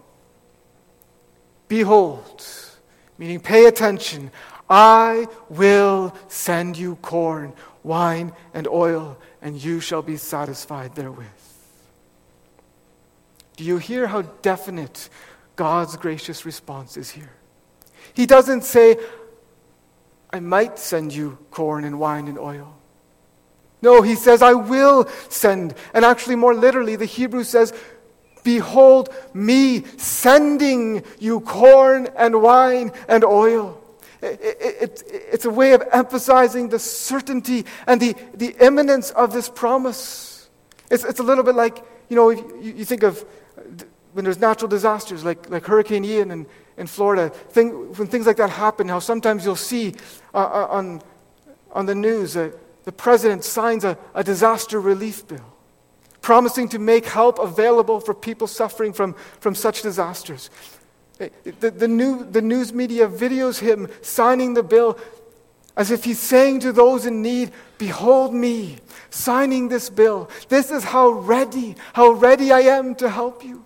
Behold, 1.70 2.46
meaning 3.18 3.40
pay 3.40 3.68
attention, 3.68 4.32
I 4.70 5.28
will 5.48 6.14
send 6.28 6.78
you 6.78 6.98
corn, 6.98 7.54
wine, 7.84 8.34
and 8.54 8.68
oil, 8.68 9.18
and 9.42 9.56
you 9.56 9.80
shall 9.80 10.02
be 10.02 10.18
satisfied 10.18 10.94
therewith. 10.94 11.26
Do 13.56 13.64
you 13.64 13.78
hear 13.78 14.08
how 14.08 14.24
definite 14.24 15.08
God's 15.56 15.96
gracious 15.96 16.46
response 16.46 16.98
is 16.98 17.12
here? 17.12 17.39
He 18.14 18.26
doesn't 18.26 18.64
say, 18.64 18.98
I 20.32 20.40
might 20.40 20.78
send 20.78 21.14
you 21.14 21.38
corn 21.52 21.84
and 21.84 22.00
wine 22.00 22.28
and 22.28 22.38
oil. 22.38 22.76
No, 23.82 24.02
he 24.02 24.16
says, 24.16 24.42
I 24.42 24.54
will 24.54 25.08
send. 25.30 25.74
And 25.94 26.04
actually, 26.04 26.36
more 26.36 26.54
literally, 26.54 26.96
the 26.96 27.06
Hebrew 27.06 27.44
says, 27.44 27.74
Behold 28.44 29.10
me 29.34 29.84
sending 29.98 31.04
you 31.20 31.42
corn 31.42 32.08
and 32.16 32.42
wine 32.42 32.92
and 33.08 33.24
oil. 33.24 33.82
It, 34.22 34.40
it, 34.42 34.82
it, 34.82 35.04
it's 35.32 35.46
a 35.46 35.50
way 35.50 35.74
of 35.74 35.84
emphasizing 35.92 36.70
the 36.70 36.80
certainty 36.80 37.66
and 37.88 38.02
the, 38.02 38.16
the 38.34 38.56
imminence 38.60 39.12
of 39.12 39.32
this 39.32 39.50
promise. 39.50 40.50
It's, 40.92 41.04
it's 41.04 41.20
a 41.20 41.24
little 41.24 41.44
bit 41.44 41.56
like, 41.56 41.84
you 42.10 42.16
know, 42.16 42.30
you, 42.30 42.60
you 42.62 42.86
think 42.86 43.04
of 43.04 43.24
uh, 43.58 43.62
when 44.14 44.26
there's 44.26 44.40
natural 44.40 44.68
disasters 44.68 45.24
like, 45.24 45.50
like 45.50 45.66
Hurricane 45.66 46.04
Ian 46.04 46.32
in, 46.32 46.48
in 46.80 46.88
Florida, 46.88 47.30
thing, 47.30 47.70
when 47.94 48.08
things 48.08 48.26
like 48.26 48.38
that 48.38 48.50
happen, 48.50 48.88
how 48.88 49.00
sometimes 49.00 49.46
you'll 49.46 49.56
see 49.56 49.94
uh, 50.34 50.38
uh 50.38 50.68
on, 50.72 51.02
on 51.72 51.86
the 51.86 51.96
news 51.96 52.34
that 52.34 52.54
the 52.86 52.92
president 52.92 53.44
signs 53.44 53.84
a, 53.84 53.98
a 54.16 54.24
disaster 54.24 54.80
relief 54.80 55.28
bill 55.28 55.46
promising 56.22 56.70
to 56.70 56.80
make 56.80 57.06
help 57.06 57.40
available 57.40 58.00
for 58.00 58.14
people 58.14 58.48
suffering 58.48 58.94
from, 58.94 59.14
from 59.40 59.56
such 59.56 59.82
disasters. 59.82 60.50
The, 61.18 61.72
the, 61.72 61.88
new, 61.88 62.24
the 62.24 62.42
news 62.42 62.74
media 62.74 63.08
videos 63.08 63.60
him 63.60 63.90
signing 64.02 64.54
the 64.54 64.64
bill 64.64 64.98
as 65.76 65.92
if 65.92 66.04
he's 66.04 66.20
saying 66.20 66.60
to 66.62 66.72
those 66.72 67.06
in 67.06 67.22
need, 67.22 67.52
Behold 67.78 68.34
me, 68.34 68.78
signing 69.10 69.70
this 69.70 69.90
bill. 69.90 70.30
This 70.50 70.72
is 70.72 70.84
how 70.84 71.10
ready, 71.10 71.76
how 71.94 72.12
ready 72.12 72.52
I 72.52 72.62
am 72.62 72.96
to 72.96 73.10
help 73.10 73.44
you. 73.44 73.66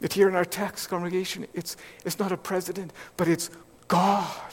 Yet 0.00 0.12
here 0.12 0.28
in 0.28 0.34
our 0.34 0.44
text 0.44 0.88
congregation, 0.88 1.46
it's, 1.54 1.76
it's 2.04 2.18
not 2.18 2.32
a 2.32 2.36
president, 2.36 2.92
but 3.16 3.28
it's 3.28 3.50
God 3.88 4.48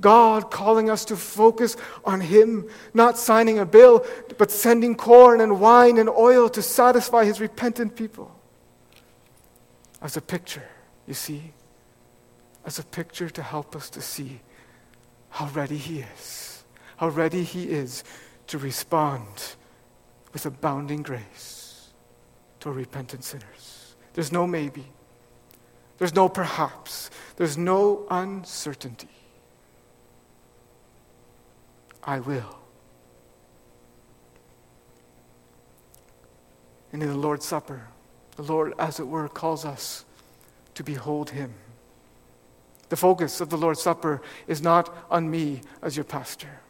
God 0.00 0.50
calling 0.50 0.90
us 0.90 1.04
to 1.06 1.16
focus 1.16 1.76
on 2.04 2.20
Him, 2.20 2.68
not 2.92 3.16
signing 3.16 3.58
a 3.58 3.66
bill, 3.66 4.04
but 4.38 4.50
sending 4.50 4.94
corn 4.94 5.40
and 5.40 5.60
wine 5.60 5.98
and 5.98 6.08
oil 6.08 6.48
to 6.50 6.62
satisfy 6.62 7.24
His 7.24 7.40
repentant 7.40 7.96
people. 7.96 8.34
As 10.02 10.16
a 10.16 10.20
picture, 10.20 10.68
you 11.06 11.14
see, 11.14 11.52
as 12.64 12.78
a 12.78 12.84
picture 12.84 13.30
to 13.30 13.42
help 13.42 13.74
us 13.74 13.88
to 13.90 14.02
see 14.02 14.40
how 15.30 15.46
ready 15.48 15.78
He 15.78 16.00
is, 16.00 16.64
how 16.98 17.08
ready 17.08 17.42
He 17.42 17.64
is 17.64 18.04
to 18.48 18.58
respond 18.58 19.54
with 20.32 20.44
abounding 20.44 21.02
grace 21.02 21.88
to 22.60 22.70
repentant 22.70 23.24
sinners. 23.24 23.65
There's 24.16 24.32
no 24.32 24.46
maybe, 24.46 24.86
there's 25.98 26.14
no 26.14 26.30
perhaps, 26.30 27.10
there's 27.36 27.58
no 27.58 28.06
uncertainty. 28.10 29.10
I 32.02 32.20
will. 32.20 32.58
And 36.94 37.02
in 37.02 37.10
the 37.10 37.16
Lord's 37.16 37.44
Supper, 37.44 37.88
the 38.36 38.42
Lord, 38.42 38.72
as 38.78 38.98
it 38.98 39.06
were, 39.06 39.28
calls 39.28 39.66
us 39.66 40.06
to 40.76 40.82
behold 40.82 41.28
Him. 41.28 41.52
The 42.88 42.96
focus 42.96 43.42
of 43.42 43.50
the 43.50 43.58
Lord's 43.58 43.82
Supper 43.82 44.22
is 44.46 44.62
not 44.62 44.96
on 45.10 45.30
me 45.30 45.60
as 45.82 45.94
your 45.94 46.04
pastor. 46.04 46.60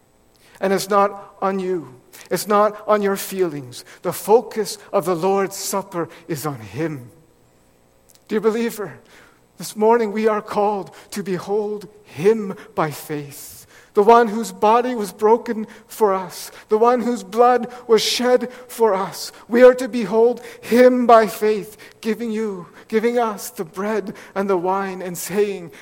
And 0.60 0.72
it's 0.72 0.90
not 0.90 1.36
on 1.40 1.60
you. 1.60 2.00
It's 2.28 2.48
not 2.48 2.82
on 2.88 3.02
your 3.02 3.16
feelings. 3.16 3.84
The 4.02 4.12
focus 4.12 4.78
of 4.92 5.04
the 5.04 5.14
Lord's 5.14 5.54
Supper 5.54 6.08
is 6.26 6.44
on 6.44 6.58
Him. 6.58 7.12
Dear 8.28 8.40
believer, 8.40 8.98
this 9.58 9.76
morning 9.76 10.12
we 10.12 10.28
are 10.28 10.42
called 10.42 10.94
to 11.12 11.22
behold 11.22 11.88
Him 12.04 12.56
by 12.74 12.90
faith 12.90 13.56
the 13.96 14.02
one 14.02 14.28
whose 14.28 14.52
body 14.52 14.94
was 14.94 15.10
broken 15.10 15.66
for 15.86 16.12
us, 16.12 16.52
the 16.68 16.76
one 16.76 17.00
whose 17.00 17.22
blood 17.24 17.72
was 17.88 18.04
shed 18.04 18.52
for 18.68 18.92
us. 18.92 19.32
We 19.48 19.62
are 19.62 19.72
to 19.72 19.88
behold 19.88 20.44
him 20.60 21.06
by 21.06 21.28
faith, 21.28 21.78
giving 22.02 22.30
you, 22.30 22.68
giving 22.88 23.18
us 23.18 23.48
the 23.48 23.64
bread 23.64 24.14
and 24.34 24.50
the 24.50 24.58
wine, 24.58 25.00
and 25.00 25.16
saying 25.16 25.72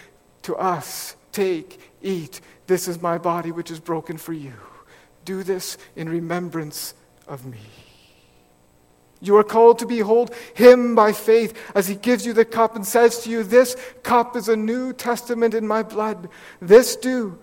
to 0.43 0.55
us, 0.55 1.17
Take, 1.33 1.81
eat, 2.03 2.41
this 2.69 2.87
is 2.87 3.03
my 3.03 3.19
body 3.19 3.51
which 3.51 3.73
is 3.73 3.81
broken 3.81 4.17
for 4.17 4.33
you. 4.33 4.55
Do 5.25 5.43
this 5.43 5.77
in 5.97 6.09
remembrance 6.09 6.95
of 7.27 7.45
me. 7.45 7.59
You 9.25 9.37
are 9.39 9.45
called 9.45 9.79
to 9.79 9.87
behold 9.87 10.35
him 10.53 10.95
by 10.95 11.13
faith 11.13 11.59
as 11.75 11.89
he 11.89 11.95
gives 11.95 12.27
you 12.27 12.35
the 12.35 12.45
cup 12.45 12.77
and 12.77 12.87
says 12.87 13.21
to 13.21 13.31
you, 13.31 13.43
This 13.43 13.75
cup 14.03 14.37
is 14.37 14.49
a 14.49 14.57
new 14.57 14.93
testament 14.93 15.55
in 15.55 15.67
my 15.67 15.83
blood. 15.83 16.29
This 16.61 16.95
do 16.95 17.39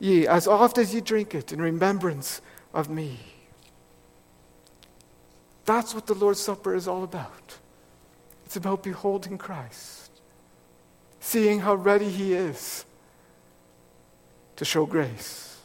ye 0.00 0.26
as 0.26 0.48
oft 0.48 0.76
as 0.76 0.92
ye 0.92 1.00
drink 1.00 1.34
it 1.34 1.52
in 1.52 1.62
remembrance 1.62 2.42
of 2.74 2.90
me. 2.90 3.20
That's 5.66 5.94
what 5.94 6.06
the 6.06 6.14
Lord's 6.14 6.40
Supper 6.40 6.74
is 6.74 6.88
all 6.88 7.04
about. 7.04 7.58
It's 8.44 8.56
about 8.56 8.82
beholding 8.82 9.38
Christ, 9.38 10.10
seeing 11.20 11.60
how 11.60 11.76
ready 11.76 12.10
He 12.10 12.34
is 12.34 12.84
to 14.56 14.64
show 14.64 14.84
grace, 14.84 15.58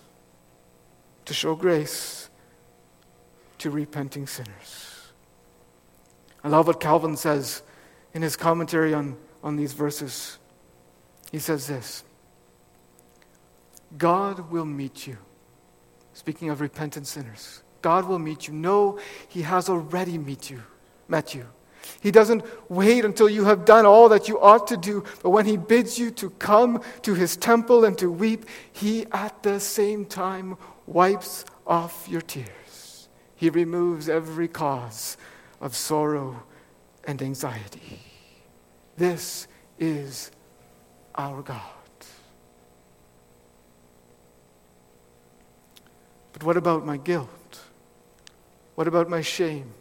to 1.25 1.33
show 1.33 1.55
grace 1.55 2.29
to 3.57 3.71
repenting 3.71 4.27
sinners. 4.27 4.84
I 6.45 6.47
love 6.47 6.67
what 6.67 6.79
Calvin 6.79 7.17
says 7.17 7.63
in 8.13 8.21
his 8.21 8.35
commentary 8.35 8.93
on, 8.93 9.17
on 9.43 9.55
these 9.55 9.73
verses. 9.73 10.37
He 11.31 11.39
says 11.39 11.65
this 11.65 12.03
God 13.97 14.51
will 14.51 14.63
meet 14.63 15.07
you. 15.07 15.17
Speaking 16.13 16.51
of 16.51 16.61
repentant 16.61 17.07
sinners, 17.07 17.63
God 17.81 18.07
will 18.07 18.19
meet 18.19 18.47
you. 18.47 18.53
No, 18.53 18.99
He 19.27 19.41
has 19.41 19.69
already 19.69 20.19
meet 20.19 20.51
you, 20.51 20.61
met 21.07 21.33
you. 21.33 21.47
He 21.99 22.11
doesn't 22.11 22.43
wait 22.69 23.05
until 23.05 23.27
you 23.27 23.45
have 23.45 23.65
done 23.65 23.87
all 23.87 24.07
that 24.09 24.27
you 24.27 24.39
ought 24.39 24.67
to 24.67 24.77
do, 24.77 25.03
but 25.23 25.31
when 25.31 25.47
He 25.47 25.57
bids 25.57 25.97
you 25.97 26.11
to 26.11 26.29
come 26.29 26.79
to 27.01 27.15
His 27.15 27.35
temple 27.35 27.85
and 27.85 27.97
to 27.97 28.11
weep, 28.11 28.45
He 28.71 29.07
at 29.11 29.41
the 29.41 29.59
same 29.59 30.05
time 30.05 30.57
wipes 30.85 31.43
off 31.65 32.07
your 32.07 32.21
tears. 32.21 33.09
He 33.35 33.49
removes 33.49 34.07
every 34.07 34.47
cause 34.47 35.17
of 35.61 35.75
sorrow 35.75 36.43
and 37.05 37.21
anxiety. 37.21 37.99
This 38.97 39.47
is 39.79 40.31
our 41.15 41.41
God. 41.41 41.61
But 46.33 46.43
what 46.43 46.57
about 46.57 46.85
my 46.85 46.97
guilt? 46.97 47.29
What 48.75 48.87
about 48.87 49.09
my 49.09 49.21
shame? 49.21 49.73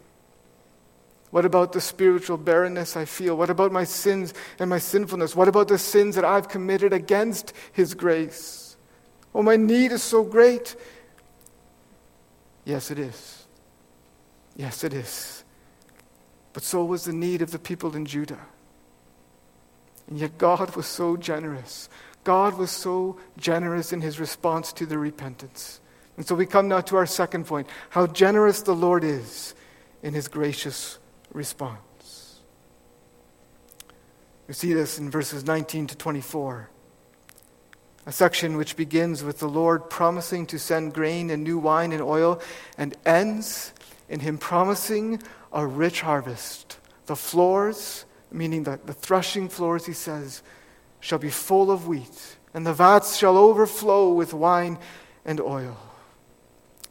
What 1.31 1.43
about 1.43 1.73
the 1.73 1.81
spiritual 1.81 2.37
barrenness 2.37 2.95
I 2.95 3.03
feel? 3.03 3.35
What 3.35 3.49
about 3.49 3.71
my 3.73 3.83
sins 3.83 4.33
and 4.57 4.69
my 4.69 4.77
sinfulness? 4.79 5.35
What 5.35 5.49
about 5.49 5.67
the 5.67 5.77
sins 5.77 6.15
that 6.15 6.23
I've 6.23 6.47
committed 6.47 6.93
against 6.93 7.51
His 7.73 7.93
grace? 7.93 8.77
Oh, 9.33 9.43
my 9.43 9.57
need 9.57 9.91
is 9.91 10.01
so 10.01 10.23
great. 10.23 10.77
Yes, 12.63 12.89
it 12.89 12.99
is. 12.99 13.45
Yes, 14.55 14.85
it 14.85 14.93
is. 14.93 15.43
But 16.55 16.63
so 16.63 16.85
was 16.85 17.03
the 17.03 17.11
need 17.11 17.41
of 17.41 17.51
the 17.51 17.59
people 17.59 17.97
in 17.97 18.05
Judah. 18.05 18.39
And 20.07 20.17
yet 20.17 20.37
God 20.37 20.73
was 20.77 20.85
so 20.85 21.17
generous. 21.17 21.89
God 22.23 22.57
was 22.57 22.71
so 22.71 23.17
generous 23.37 23.91
in 23.91 23.99
his 23.99 24.21
response 24.21 24.71
to 24.73 24.85
the 24.85 24.97
repentance. 24.97 25.81
And 26.15 26.25
so 26.25 26.33
we 26.33 26.45
come 26.45 26.69
now 26.69 26.79
to 26.79 26.95
our 26.95 27.05
second 27.05 27.45
point 27.45 27.67
how 27.89 28.07
generous 28.07 28.61
the 28.61 28.73
Lord 28.73 29.03
is 29.03 29.53
in 30.01 30.13
his 30.13 30.29
gracious 30.29 30.97
response. 31.33 32.39
We 34.47 34.53
see 34.53 34.71
this 34.71 34.97
in 34.97 35.11
verses 35.11 35.43
19 35.43 35.87
to 35.87 35.97
24. 35.97 36.69
A 38.05 38.11
section 38.13 38.55
which 38.55 38.77
begins 38.77 39.25
with 39.25 39.39
the 39.39 39.49
Lord 39.49 39.89
promising 39.89 40.45
to 40.45 40.57
send 40.57 40.93
grain 40.93 41.29
and 41.31 41.43
new 41.43 41.57
wine 41.57 41.91
and 41.91 42.01
oil 42.01 42.39
and 42.77 42.95
ends 43.05 43.73
in 44.07 44.21
him 44.21 44.37
promising 44.37 45.21
a 45.55 45.65
rich 45.65 46.01
harvest. 46.01 46.77
The 47.07 47.15
floors, 47.15 48.05
meaning 48.31 48.63
the, 48.63 48.79
the 48.85 48.93
threshing 48.93 49.49
floors, 49.49 49.85
he 49.85 49.93
says, 49.93 50.43
shall 50.99 51.17
be 51.17 51.29
full 51.29 51.71
of 51.71 51.87
wheat, 51.87 52.37
and 52.53 52.67
the 52.67 52.73
vats 52.73 53.15
shall 53.17 53.37
overflow 53.37 54.11
with 54.11 54.33
wine 54.33 54.77
and 55.23 55.39
oil. 55.39 55.77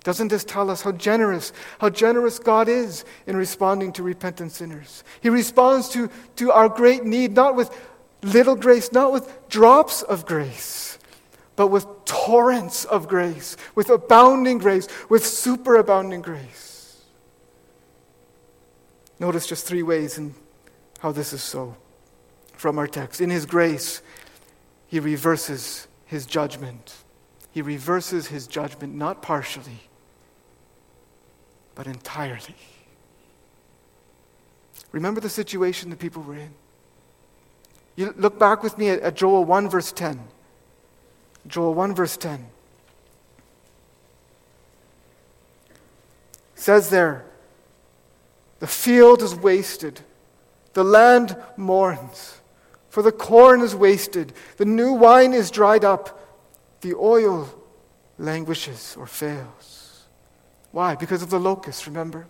Doesn't 0.02 0.28
this 0.28 0.44
tell 0.44 0.70
us 0.70 0.82
how 0.82 0.92
generous, 0.92 1.52
how 1.78 1.90
generous 1.90 2.38
God 2.38 2.68
is 2.68 3.04
in 3.26 3.36
responding 3.36 3.92
to 3.94 4.02
repentant 4.02 4.52
sinners? 4.52 5.04
He 5.20 5.30
responds 5.30 5.88
to, 5.90 6.10
to 6.36 6.52
our 6.52 6.68
great 6.68 7.04
need 7.04 7.32
not 7.32 7.56
with 7.56 7.70
little 8.22 8.56
grace, 8.56 8.92
not 8.92 9.12
with 9.12 9.48
drops 9.48 10.02
of 10.02 10.26
grace, 10.26 10.98
but 11.56 11.68
with 11.68 11.86
torrents 12.04 12.84
of 12.84 13.08
grace, 13.08 13.56
with 13.74 13.88
abounding 13.90 14.58
grace, 14.58 14.88
with 15.08 15.22
superabounding 15.22 16.22
grace. 16.22 16.73
Notice 19.18 19.46
just 19.46 19.66
three 19.66 19.82
ways 19.82 20.18
in 20.18 20.34
how 20.98 21.12
this 21.12 21.32
is 21.32 21.42
so 21.42 21.76
from 22.52 22.78
our 22.78 22.86
text. 22.86 23.20
In 23.20 23.30
His 23.30 23.46
grace, 23.46 24.02
he 24.94 25.00
reverses 25.00 25.88
his 26.04 26.24
judgment. 26.24 26.94
He 27.50 27.62
reverses 27.62 28.28
his 28.28 28.46
judgment 28.46 28.94
not 28.94 29.22
partially, 29.22 29.80
but 31.74 31.88
entirely. 31.88 32.54
Remember 34.92 35.20
the 35.20 35.28
situation 35.28 35.90
the 35.90 35.96
people 35.96 36.22
were 36.22 36.36
in. 36.36 36.50
You 37.96 38.14
look 38.16 38.38
back 38.38 38.62
with 38.62 38.78
me 38.78 38.90
at, 38.90 39.00
at 39.00 39.16
Joel 39.16 39.44
1, 39.44 39.68
verse 39.68 39.90
10. 39.90 40.20
Joel 41.48 41.74
1, 41.74 41.94
verse 41.94 42.16
10. 42.16 42.46
It 45.70 45.76
says 46.54 46.90
there, 46.90 47.24
the 48.60 48.66
field 48.66 49.22
is 49.22 49.34
wasted, 49.34 50.00
the 50.72 50.84
land 50.84 51.36
mourns, 51.56 52.40
for 52.88 53.02
the 53.02 53.12
corn 53.12 53.60
is 53.60 53.74
wasted, 53.74 54.32
the 54.56 54.64
new 54.64 54.92
wine 54.92 55.32
is 55.32 55.50
dried 55.50 55.84
up, 55.84 56.20
the 56.80 56.94
oil 56.94 57.48
languishes 58.18 58.96
or 58.98 59.06
fails. 59.06 60.06
Why? 60.70 60.94
Because 60.94 61.22
of 61.22 61.30
the 61.30 61.40
locusts, 61.40 61.86
remember? 61.86 62.26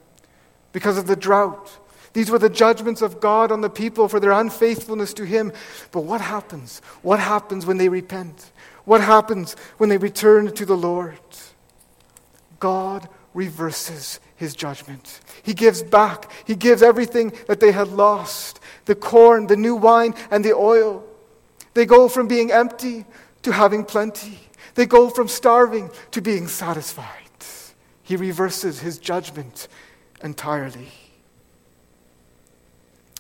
Because 0.73 0.99
of 0.99 1.07
the 1.07 1.17
drought. 1.17 1.79
These 2.13 2.31
were 2.31 2.39
the 2.39 2.49
judgments 2.49 3.03
of 3.03 3.21
God 3.21 3.51
on 3.51 3.61
the 3.61 3.71
people 3.71 4.09
for 4.09 4.21
their 4.21 4.33
unfaithfulness 4.33 5.13
to 5.15 5.25
Him. 5.25 5.53
But 5.91 6.03
what 6.03 6.21
happens? 6.21 6.81
What 7.03 7.19
happens 7.19 7.67
when 7.67 7.77
they 7.77 7.89
repent? 7.89 8.53
What 8.85 9.01
happens 9.01 9.57
when 9.79 9.89
they 9.89 9.97
return 9.97 10.53
to 10.55 10.65
the 10.65 10.77
Lord? 10.77 11.19
God 12.61 13.09
reverses 13.35 14.21
His 14.37 14.55
judgment. 14.55 15.21
He 15.43 15.55
gives 15.55 15.83
back, 15.83 16.31
He 16.45 16.55
gives 16.55 16.83
everything 16.83 17.33
that 17.47 17.61
they 17.61 17.73
had 17.73 17.89
lost 17.89 18.61
the 18.85 18.95
corn, 18.95 19.47
the 19.47 19.57
new 19.57 19.75
wine, 19.75 20.15
and 20.31 20.45
the 20.45 20.53
oil. 20.53 21.05
They 21.75 21.87
go 21.87 22.09
from 22.09 22.29
being 22.29 22.53
empty 22.53 23.07
to 23.43 23.53
having 23.53 23.85
plenty. 23.85 24.39
They 24.75 24.87
go 24.87 25.09
from 25.09 25.29
starving 25.29 25.91
to 26.11 26.21
being 26.21 26.49
satisfied. 26.49 27.09
He 28.03 28.17
reverses 28.17 28.81
his 28.81 28.99
judgment 28.99 29.69
entirely. 30.23 30.89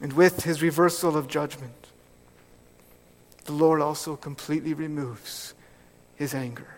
And 0.02 0.12
with 0.12 0.44
his 0.44 0.60
reversal 0.60 1.16
of 1.16 1.28
judgment, 1.28 1.86
the 3.46 3.52
Lord 3.52 3.80
also 3.80 4.16
completely 4.16 4.74
removes 4.74 5.54
his 6.16 6.34
anger. 6.34 6.76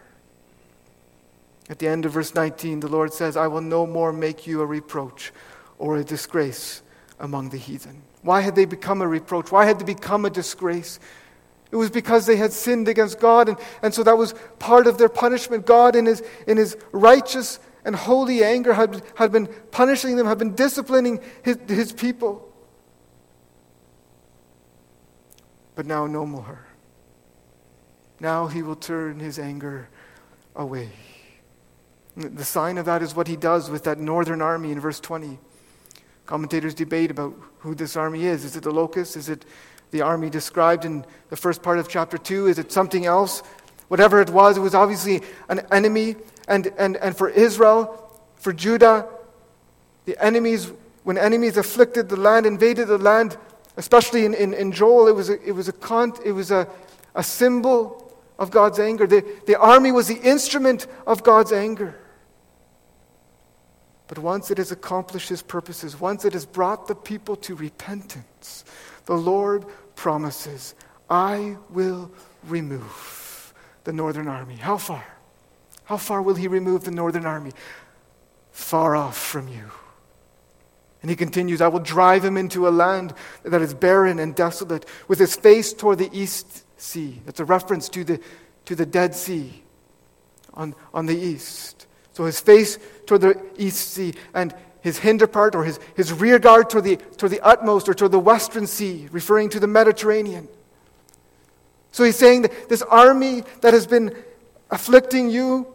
At 1.68 1.78
the 1.78 1.88
end 1.88 2.04
of 2.04 2.12
verse 2.12 2.34
19, 2.34 2.80
the 2.80 2.88
Lord 2.88 3.12
says, 3.12 3.36
I 3.36 3.48
will 3.48 3.60
no 3.60 3.86
more 3.86 4.12
make 4.12 4.46
you 4.46 4.60
a 4.60 4.66
reproach 4.66 5.32
or 5.78 5.96
a 5.96 6.04
disgrace 6.04 6.82
among 7.18 7.48
the 7.50 7.58
heathen. 7.58 8.02
Why 8.22 8.40
had 8.40 8.54
they 8.54 8.64
become 8.64 9.02
a 9.02 9.08
reproach? 9.08 9.50
Why 9.50 9.64
had 9.64 9.80
they 9.80 9.84
become 9.84 10.24
a 10.24 10.30
disgrace? 10.30 11.00
It 11.70 11.76
was 11.76 11.90
because 11.90 12.26
they 12.26 12.36
had 12.36 12.52
sinned 12.52 12.88
against 12.88 13.18
God, 13.18 13.48
and, 13.48 13.58
and 13.82 13.92
so 13.92 14.02
that 14.04 14.16
was 14.16 14.34
part 14.58 14.86
of 14.86 14.98
their 14.98 15.08
punishment. 15.08 15.66
God, 15.66 15.96
in 15.96 16.06
his, 16.06 16.22
in 16.46 16.56
his 16.56 16.76
righteous 16.92 17.58
and 17.84 17.96
holy 17.96 18.44
anger, 18.44 18.72
had, 18.72 19.02
had 19.16 19.32
been 19.32 19.48
punishing 19.70 20.16
them, 20.16 20.26
had 20.26 20.38
been 20.38 20.54
disciplining 20.54 21.20
his, 21.42 21.58
his 21.66 21.92
people. 21.92 22.52
But 25.74 25.86
now, 25.86 26.06
no 26.06 26.24
more. 26.24 26.66
Now 28.20 28.46
he 28.46 28.62
will 28.62 28.76
turn 28.76 29.18
his 29.18 29.38
anger 29.38 29.88
away. 30.54 30.90
The 32.16 32.44
sign 32.44 32.78
of 32.78 32.86
that 32.86 33.02
is 33.02 33.14
what 33.14 33.28
he 33.28 33.36
does 33.36 33.68
with 33.68 33.84
that 33.84 33.98
northern 33.98 34.40
army 34.40 34.72
in 34.72 34.80
verse 34.80 35.00
20. 35.00 35.38
Commentators 36.24 36.74
debate 36.74 37.10
about 37.10 37.34
who 37.58 37.74
this 37.74 37.94
army 37.94 38.24
is. 38.24 38.44
Is 38.44 38.56
it 38.56 38.62
the 38.62 38.70
locusts? 38.70 39.16
Is 39.16 39.28
it 39.28 39.44
the 39.90 40.00
army 40.00 40.30
described 40.30 40.86
in 40.86 41.04
the 41.28 41.36
first 41.36 41.62
part 41.62 41.78
of 41.78 41.88
chapter 41.88 42.16
2? 42.16 42.46
Is 42.48 42.58
it 42.58 42.72
something 42.72 43.04
else? 43.04 43.42
Whatever 43.88 44.20
it 44.20 44.30
was, 44.30 44.56
it 44.56 44.60
was 44.60 44.74
obviously 44.74 45.20
an 45.48 45.60
enemy. 45.70 46.16
And, 46.48 46.72
and, 46.78 46.96
and 46.96 47.16
for 47.16 47.28
Israel, 47.28 48.20
for 48.36 48.52
Judah, 48.52 49.06
the 50.06 50.22
enemies, 50.24 50.72
when 51.04 51.18
enemies 51.18 51.58
afflicted 51.58 52.08
the 52.08 52.16
land, 52.16 52.46
invaded 52.46 52.88
the 52.88 52.98
land, 52.98 53.36
especially 53.76 54.24
in, 54.24 54.32
in, 54.32 54.54
in 54.54 54.72
Joel, 54.72 55.06
it 55.06 55.14
was, 55.14 55.28
a, 55.28 55.40
it 55.46 55.52
was, 55.52 55.68
a, 55.68 55.72
con, 55.72 56.14
it 56.24 56.32
was 56.32 56.50
a, 56.50 56.66
a 57.14 57.22
symbol 57.22 58.16
of 58.38 58.50
God's 58.50 58.78
anger. 58.78 59.06
The, 59.06 59.24
the 59.46 59.58
army 59.60 59.92
was 59.92 60.08
the 60.08 60.20
instrument 60.20 60.86
of 61.06 61.22
God's 61.22 61.52
anger. 61.52 62.00
But 64.08 64.18
once 64.18 64.50
it 64.50 64.58
has 64.58 64.70
accomplished 64.70 65.28
his 65.28 65.42
purposes, 65.42 66.00
once 66.00 66.24
it 66.24 66.32
has 66.32 66.46
brought 66.46 66.86
the 66.86 66.94
people 66.94 67.36
to 67.36 67.54
repentance, 67.54 68.64
the 69.06 69.16
Lord 69.16 69.64
promises, 69.96 70.74
I 71.10 71.56
will 71.70 72.10
remove 72.46 73.54
the 73.84 73.92
northern 73.92 74.28
army. 74.28 74.56
How 74.56 74.76
far? 74.76 75.04
How 75.84 75.96
far 75.96 76.22
will 76.22 76.34
he 76.34 76.48
remove 76.48 76.84
the 76.84 76.90
northern 76.90 77.26
army? 77.26 77.52
Far 78.52 78.96
off 78.96 79.16
from 79.16 79.48
you. 79.48 79.70
And 81.02 81.10
he 81.10 81.16
continues, 81.16 81.60
I 81.60 81.68
will 81.68 81.80
drive 81.80 82.24
him 82.24 82.36
into 82.36 82.66
a 82.66 82.70
land 82.70 83.14
that 83.44 83.62
is 83.62 83.74
barren 83.74 84.18
and 84.18 84.34
desolate, 84.34 84.86
with 85.06 85.18
his 85.18 85.36
face 85.36 85.72
toward 85.72 85.98
the 85.98 86.10
east 86.12 86.64
sea. 86.80 87.20
That's 87.24 87.38
a 87.38 87.44
reference 87.44 87.88
to 87.90 88.02
the, 88.02 88.20
to 88.64 88.74
the 88.74 88.86
Dead 88.86 89.14
Sea 89.14 89.62
on, 90.54 90.74
on 90.92 91.06
the 91.06 91.16
east. 91.16 91.86
So 92.16 92.24
his 92.24 92.40
face 92.40 92.78
toward 93.04 93.20
the 93.20 93.38
east 93.58 93.92
sea, 93.92 94.14
and 94.32 94.54
his 94.80 94.96
hinder 94.96 95.26
part 95.26 95.54
or 95.54 95.64
his, 95.64 95.78
his 95.96 96.14
rear 96.14 96.38
guard 96.38 96.70
toward 96.70 96.84
the, 96.84 96.96
toward 96.96 97.30
the 97.30 97.42
utmost 97.42 97.90
or 97.90 97.92
toward 97.92 98.10
the 98.10 98.18
western 98.18 98.66
sea, 98.66 99.06
referring 99.12 99.50
to 99.50 99.60
the 99.60 99.66
Mediterranean. 99.66 100.48
So 101.92 102.04
he's 102.04 102.16
saying 102.16 102.40
that 102.40 102.70
this 102.70 102.80
army 102.80 103.44
that 103.60 103.74
has 103.74 103.86
been 103.86 104.16
afflicting 104.70 105.28
you, 105.28 105.66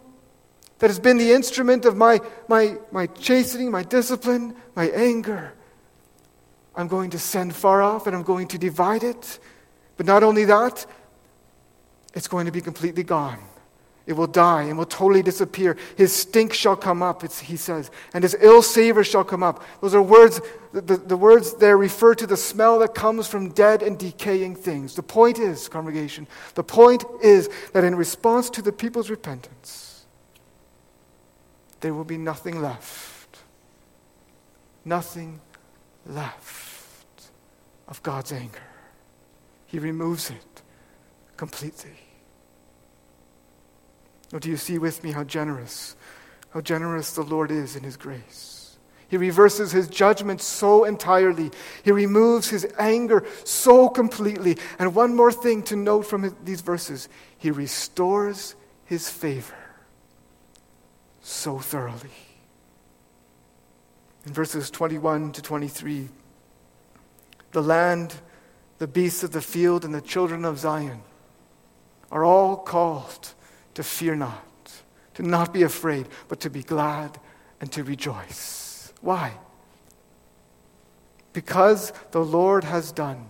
that 0.80 0.88
has 0.88 0.98
been 0.98 1.20
the 1.20 1.32
instrument 1.32 1.86
of 1.86 1.96
my, 1.96 2.20
my, 2.48 2.76
my 2.92 3.06
chastening, 3.06 3.70
my 3.70 3.84
discipline, 3.84 4.56
my 4.76 4.90
anger, 4.90 5.54
I'm 6.76 6.88
going 6.88 7.12
to 7.12 7.20
send 7.20 7.56
far 7.56 7.84
off 7.84 8.08
and 8.08 8.16
I'm 8.16 8.24
going 8.24 8.48
to 8.48 8.58
divide 8.58 9.04
it. 9.04 9.38
But 9.96 10.08
not 10.08 10.24
only 10.24 10.46
that, 10.46 10.88
it's 12.16 12.28
going 12.28 12.48
to 12.48 12.52
be 12.52 12.62
completely 12.62 13.04
gone. 13.04 13.44
It 14.08 14.14
will 14.14 14.28
die 14.28 14.64
and 14.64 14.78
will 14.78 14.86
totally 14.86 15.22
disappear. 15.22 15.78
His 15.96 16.14
stink 16.14 16.54
shall 16.54 16.76
come 16.76 17.04
up, 17.04 17.22
he 17.22 17.56
says, 17.56 17.92
and 18.14 18.24
his 18.24 18.36
ill 18.40 18.62
savor 18.62 19.04
shall 19.04 19.24
come 19.24 19.44
up. 19.44 19.64
Those 19.80 19.94
are 19.94 20.02
words, 20.02 20.42
the, 20.74 20.82
the, 20.82 20.98
the, 20.98 21.18
words 21.18 21.54
there 21.56 21.78
refer 21.78 22.16
to 22.16 22.26
the 22.26 22.38
smell 22.38 22.80
that 22.80 22.96
comes 22.96 23.28
from 23.28 23.50
dead 23.50 23.84
and 23.84 24.00
decaying 24.00 24.56
things. 24.56 24.96
The 24.96 25.04
point 25.04 25.38
is, 25.38 25.68
congregation, 25.68 26.28
the 26.56 26.64
point 26.64 27.04
is 27.22 27.50
that 27.74 27.84
in 27.84 27.96
response 27.96 28.50
to 28.52 28.62
the 28.64 28.72
people's 28.72 29.10
repentance, 29.12 30.06
there 31.82 31.94
will 31.94 32.04
be 32.04 32.18
nothing 32.18 32.62
left. 32.62 33.40
Nothing 34.84 35.42
left 36.08 37.30
of 37.88 38.02
God's 38.02 38.32
anger. 38.32 38.64
He 39.68 39.78
removes 39.78 40.32
it 40.32 40.62
completely. 41.38 42.11
Or 44.34 44.40
do 44.40 44.50
you 44.50 44.58
see 44.58 44.78
with 44.78 45.04
me 45.04 45.12
how 45.12 45.24
generous, 45.24 45.96
how 46.52 46.62
generous 46.62 47.14
the 47.14 47.24
Lord 47.24 47.52
is 47.52 47.76
in 47.76 47.84
his 47.84 47.98
grace? 47.98 48.78
He 49.08 49.18
reverses 49.18 49.74
his 49.74 49.90
judgment 49.90 50.40
so 50.40 50.86
entirely. 50.86 51.52
He 51.84 51.92
removes 51.92 52.50
his 52.50 52.66
anger 52.80 53.26
so 53.44 53.90
completely. 53.90 54.58
And 54.80 54.96
one 54.96 55.16
more 55.16 55.34
thing 55.34 55.64
to 55.64 55.76
note 55.76 56.04
from 56.04 56.34
these 56.46 56.62
verses 56.62 57.10
he 57.38 57.52
restores 57.52 58.56
his 58.86 59.10
favor 59.10 59.54
so 61.22 61.60
thoroughly. 61.60 62.10
In 64.26 64.32
verses 64.32 64.70
21 64.72 65.34
to 65.34 65.42
23, 65.42 66.08
the 67.52 67.62
land, 67.62 68.16
the 68.78 68.88
beasts 68.88 69.24
of 69.24 69.32
the 69.32 69.42
field, 69.42 69.84
and 69.84 69.94
the 69.94 70.00
children 70.00 70.46
of 70.46 70.60
Zion 70.60 71.02
are 72.12 72.24
all 72.24 72.56
called 72.56 73.31
to 73.76 73.84
fear 73.84 74.16
not, 74.16 74.82
to 75.16 75.24
not 75.24 75.54
be 75.54 75.64
afraid, 75.64 76.08
but 76.28 76.40
to 76.42 76.50
be 76.50 76.64
glad 76.64 77.20
and 77.60 77.72
to 77.72 77.84
rejoice. 77.84 78.94
Why? 79.02 79.34
Because 81.34 81.94
the 82.12 82.24
Lord 82.24 82.64
has 82.64 82.92
done, 82.92 83.26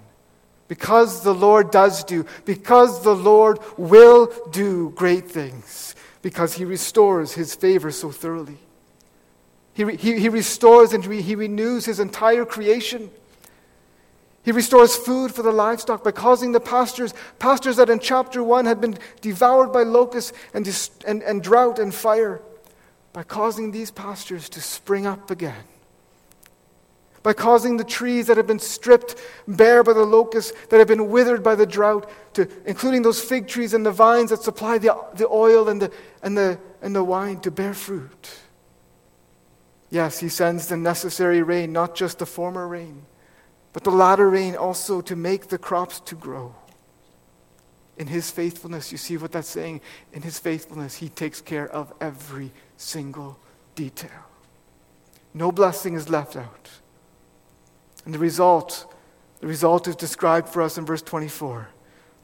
because 0.67 1.23
the 1.23 1.33
Lord 1.33 1.71
does 1.71 2.03
do, 2.03 2.25
because 2.45 3.03
the 3.03 3.15
Lord 3.15 3.59
will 3.77 4.31
do 4.51 4.91
great 4.95 5.29
things, 5.29 5.95
because 6.21 6.53
he 6.53 6.65
restores 6.65 7.33
his 7.33 7.55
favor 7.55 7.91
so 7.91 8.11
thoroughly. 8.11 8.57
He, 9.73 9.85
he, 9.95 10.19
he 10.19 10.29
restores 10.29 10.93
and 10.93 11.03
he 11.03 11.35
renews 11.35 11.85
his 11.85 11.99
entire 11.99 12.45
creation. 12.45 13.09
He 14.43 14.51
restores 14.51 14.95
food 14.95 15.33
for 15.33 15.43
the 15.43 15.51
livestock 15.51 16.03
by 16.03 16.11
causing 16.11 16.51
the 16.51 16.59
pastures, 16.59 17.13
pastures 17.37 17.75
that 17.75 17.89
in 17.89 17.99
chapter 17.99 18.43
1 18.43 18.65
had 18.65 18.81
been 18.81 18.97
devoured 19.21 19.71
by 19.71 19.83
locusts 19.83 20.33
and, 20.53 20.67
and, 21.05 21.21
and 21.21 21.43
drought 21.43 21.77
and 21.77 21.93
fire, 21.93 22.41
by 23.13 23.23
causing 23.23 23.71
these 23.71 23.91
pastures 23.91 24.49
to 24.49 24.61
spring 24.61 25.05
up 25.05 25.29
again. 25.29 25.63
by 27.23 27.33
causing 27.33 27.77
the 27.77 27.83
trees 27.83 28.27
that 28.27 28.37
have 28.37 28.47
been 28.47 28.59
stripped 28.59 29.15
bare 29.47 29.83
by 29.83 29.93
the 29.93 30.03
locusts, 30.03 30.53
that 30.69 30.77
have 30.77 30.87
been 30.87 31.11
withered 31.11 31.43
by 31.43 31.55
the 31.55 31.65
drought, 31.65 32.09
to, 32.33 32.47
including 32.65 33.03
those 33.03 33.21
fig 33.21 33.47
trees 33.47 33.73
and 33.73 33.85
the 33.85 33.91
vines 33.91 34.31
that 34.31 34.41
supply 34.41 34.77
the, 34.77 34.95
the 35.13 35.27
oil 35.27 35.69
and 35.69 35.81
the, 35.81 35.91
and, 36.23 36.35
the, 36.35 36.57
and 36.81 36.95
the 36.95 37.03
wine, 37.03 37.39
to 37.39 37.51
bear 37.51 37.73
fruit. 37.73 38.39
Yes, 39.91 40.19
he 40.19 40.29
sends 40.29 40.67
the 40.67 40.77
necessary 40.77 41.43
rain, 41.43 41.71
not 41.71 41.95
just 41.95 42.19
the 42.19 42.25
former 42.25 42.67
rain, 42.67 43.05
but 43.73 43.83
the 43.83 43.91
latter 43.91 44.29
rain 44.29 44.55
also 44.55 45.01
to 45.01 45.15
make 45.15 45.47
the 45.47 45.57
crops 45.57 45.99
to 46.01 46.15
grow. 46.15 46.55
In 47.97 48.07
his 48.07 48.31
faithfulness, 48.31 48.91
you 48.91 48.97
see 48.97 49.17
what 49.17 49.31
that's 49.31 49.47
saying? 49.47 49.81
In 50.13 50.21
his 50.21 50.39
faithfulness, 50.39 50.95
he 50.95 51.09
takes 51.09 51.39
care 51.39 51.69
of 51.69 51.93
every 52.01 52.51
single 52.77 53.39
detail. 53.75 54.09
No 55.33 55.51
blessing 55.51 55.93
is 55.93 56.09
left 56.09 56.35
out. 56.35 56.69
And 58.05 58.13
the 58.13 58.19
result, 58.19 58.91
the 59.39 59.47
result 59.47 59.87
is 59.87 59.95
described 59.95 60.49
for 60.49 60.61
us 60.61 60.77
in 60.77 60.85
verse 60.85 61.01
24. 61.01 61.69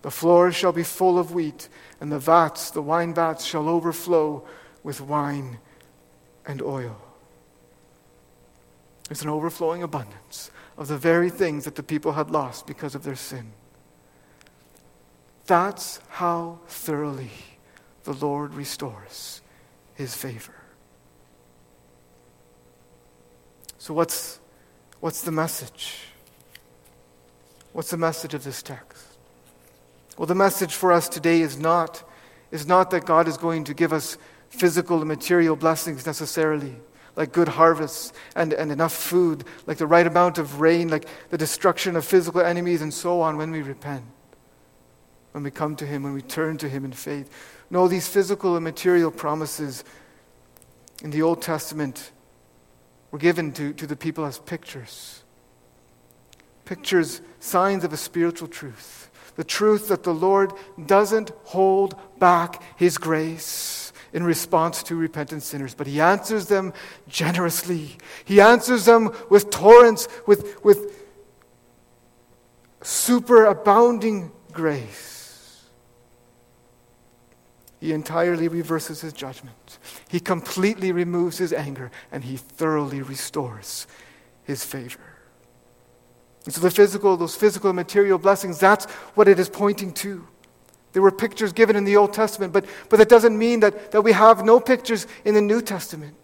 The 0.02 0.12
floors 0.12 0.56
shall 0.56 0.72
be 0.72 0.84
full 0.84 1.18
of 1.20 1.32
wheat, 1.32 1.70
and 2.02 2.12
the 2.12 2.20
vats, 2.20 2.72
the 2.72 2.82
wine 2.82 3.14
vats, 3.14 3.46
shall 3.46 3.70
overflow 3.70 4.46
with 4.84 5.02
wine 5.02 5.60
and 6.46 6.62
oil. 6.62 6.98
There's 9.08 9.22
an 9.22 9.30
overflowing 9.30 9.84
abundance 9.84 10.52
of 10.78 10.88
the 10.88 10.98
very 10.98 11.30
things 11.30 11.66
that 11.66 11.76
the 11.76 11.84
people 11.84 12.14
had 12.14 12.30
lost 12.30 12.68
because 12.68 12.94
of 12.94 13.04
their 13.04 13.16
sin. 13.16 13.52
That's 15.48 16.00
how 16.10 16.60
thoroughly 16.68 17.32
the 18.04 18.14
Lord 18.14 18.54
restores 18.54 19.42
his 19.96 20.16
favor. 20.16 20.54
So, 23.80 23.94
what's, 23.94 24.40
what's 25.00 25.22
the 25.22 25.32
message? 25.32 26.00
What's 27.74 27.90
the 27.90 27.98
message 27.98 28.34
of 28.34 28.44
this 28.44 28.62
text? 28.62 29.18
Well, 30.18 30.26
the 30.26 30.36
message 30.36 30.74
for 30.74 30.92
us 30.92 31.08
today 31.08 31.42
is 31.42 31.58
not, 31.58 32.04
is 32.52 32.66
not 32.66 32.92
that 32.92 33.06
God 33.06 33.28
is 33.28 33.38
going 33.38 33.64
to 33.66 33.74
give 33.74 33.94
us 33.94 34.18
physical 34.50 34.98
and 34.98 35.08
material 35.08 35.56
blessings 35.56 36.06
necessarily 36.06 36.76
like 37.18 37.34
good 37.34 37.48
harvests 37.48 38.14
and, 38.36 38.54
and 38.54 38.72
enough 38.72 38.94
food, 38.94 39.44
like 39.66 39.78
the 39.78 39.88
right 39.88 40.06
amount 40.06 40.38
of 40.38 40.62
rain, 40.62 40.88
like 40.88 41.08
the 41.32 41.38
destruction 41.38 41.96
of 41.96 42.06
physical 42.06 42.42
enemies, 42.42 42.82
and 42.82 42.94
so 42.94 43.22
on 43.22 43.38
when 43.38 43.52
we 43.52 43.64
repent, 43.64 44.06
when 45.32 45.44
we 45.44 45.50
come 45.50 45.76
to 45.76 45.86
Him, 45.86 46.04
when 46.04 46.14
we 46.14 46.22
turn 46.22 46.58
to 46.60 46.70
Him 46.70 46.86
in 46.86 46.94
faith. 46.94 47.30
No, 47.72 47.88
these 47.88 48.08
physical 48.08 48.56
and 48.56 48.64
material 48.64 49.10
promises 49.10 49.84
in 51.04 51.10
the 51.10 51.24
Old 51.24 51.42
Testament 51.42 52.12
were 53.10 53.20
given 53.20 53.52
to, 53.54 53.74
to 53.74 53.88
the 53.88 53.96
people 53.96 54.24
as 54.24 54.38
pictures. 54.38 55.24
Pictures, 56.66 57.22
signs 57.40 57.84
of 57.84 57.94
a 57.94 57.98
spiritual 57.98 58.48
truth. 58.48 59.10
The 59.38 59.44
truth 59.44 59.88
that 59.88 60.04
the 60.04 60.14
Lord 60.14 60.54
doesn't 60.86 61.32
hold 61.46 61.96
back 62.20 62.62
His 62.78 63.00
grace 63.00 63.87
in 64.18 64.24
response 64.24 64.82
to 64.82 64.96
repentant 64.96 65.44
sinners, 65.44 65.76
but 65.76 65.86
he 65.86 66.02
answers 66.02 66.48
them 66.48 66.74
generously. 67.08 67.98
He 68.26 68.42
answers 68.42 68.86
them 68.86 69.16
with 69.30 69.52
torrents, 69.52 70.08
with, 70.26 70.64
with 70.66 71.06
superabounding 72.82 74.32
grace. 74.52 75.68
He 77.80 77.94
entirely 77.94 78.48
reverses 78.48 79.02
his 79.02 79.14
judgment. 79.14 79.78
He 80.10 80.20
completely 80.20 80.92
removes 80.92 81.38
his 81.38 81.54
anger, 81.54 81.92
and 82.12 82.24
he 82.24 82.38
thoroughly 82.38 83.04
restores 83.04 83.86
his 84.46 84.66
favor. 84.66 85.00
And 86.46 86.56
so 86.56 86.60
the 86.62 86.72
physical, 86.72 87.18
those 87.18 87.36
physical 87.36 87.72
material 87.72 88.18
blessings, 88.18 88.58
that's 88.58 88.86
what 89.14 89.28
it 89.28 89.38
is 89.38 89.48
pointing 89.48 89.94
to. 89.94 90.28
There 90.94 91.02
were 91.02 91.12
pictures 91.12 91.54
given 91.54 91.76
in 91.76 91.84
the 91.84 91.98
Old 91.98 92.14
Testament, 92.14 92.54
but, 92.54 92.66
but 92.90 92.98
that 92.98 93.10
doesn't 93.10 93.38
mean 93.38 93.60
that, 93.60 93.92
that 93.92 94.02
we 94.02 94.14
have 94.14 94.44
no 94.46 94.60
pictures 94.60 95.06
in 95.26 95.36
the 95.36 95.42
New 95.42 95.62
Testament. 95.62 96.16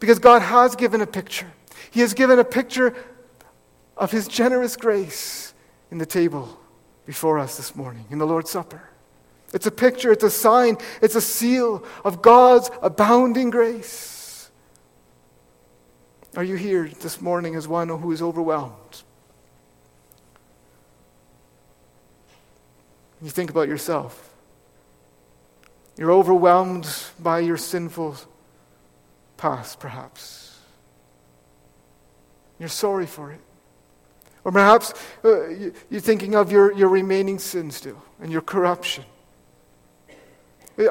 Because 0.00 0.18
God 0.18 0.42
has 0.42 0.76
given 0.76 1.00
a 1.00 1.06
picture. 1.06 1.50
He 1.90 2.00
has 2.00 2.14
given 2.14 2.38
a 2.38 2.44
picture 2.44 2.94
of 3.96 4.10
His 4.10 4.28
generous 4.28 4.76
grace 4.76 5.54
in 5.90 5.98
the 5.98 6.06
table 6.06 6.58
before 7.06 7.38
us 7.38 7.56
this 7.56 7.76
morning, 7.76 8.06
in 8.10 8.18
the 8.18 8.26
Lord's 8.26 8.50
Supper. 8.50 8.90
It's 9.52 9.66
a 9.66 9.70
picture, 9.70 10.10
it's 10.10 10.24
a 10.24 10.30
sign, 10.30 10.76
it's 11.00 11.14
a 11.14 11.20
seal 11.20 11.84
of 12.04 12.20
God's 12.22 12.70
abounding 12.82 13.50
grace. 13.50 14.50
Are 16.36 16.42
you 16.42 16.56
here 16.56 16.90
this 17.00 17.20
morning 17.20 17.54
as 17.54 17.68
one 17.68 17.88
who 17.88 18.10
is 18.10 18.20
overwhelmed? 18.20 19.02
You 23.24 23.30
think 23.30 23.48
about 23.48 23.68
yourself. 23.68 24.34
You're 25.96 26.12
overwhelmed 26.12 26.86
by 27.18 27.38
your 27.38 27.56
sinful 27.56 28.18
past, 29.38 29.80
perhaps. 29.80 30.60
You're 32.58 32.68
sorry 32.68 33.06
for 33.06 33.32
it. 33.32 33.40
Or 34.44 34.52
perhaps 34.52 34.92
uh, 35.24 35.48
you're 35.88 36.02
thinking 36.02 36.34
of 36.34 36.52
your, 36.52 36.74
your 36.74 36.90
remaining 36.90 37.38
sin 37.38 37.70
still 37.70 38.02
and 38.20 38.30
your 38.30 38.42
corruption. 38.42 39.04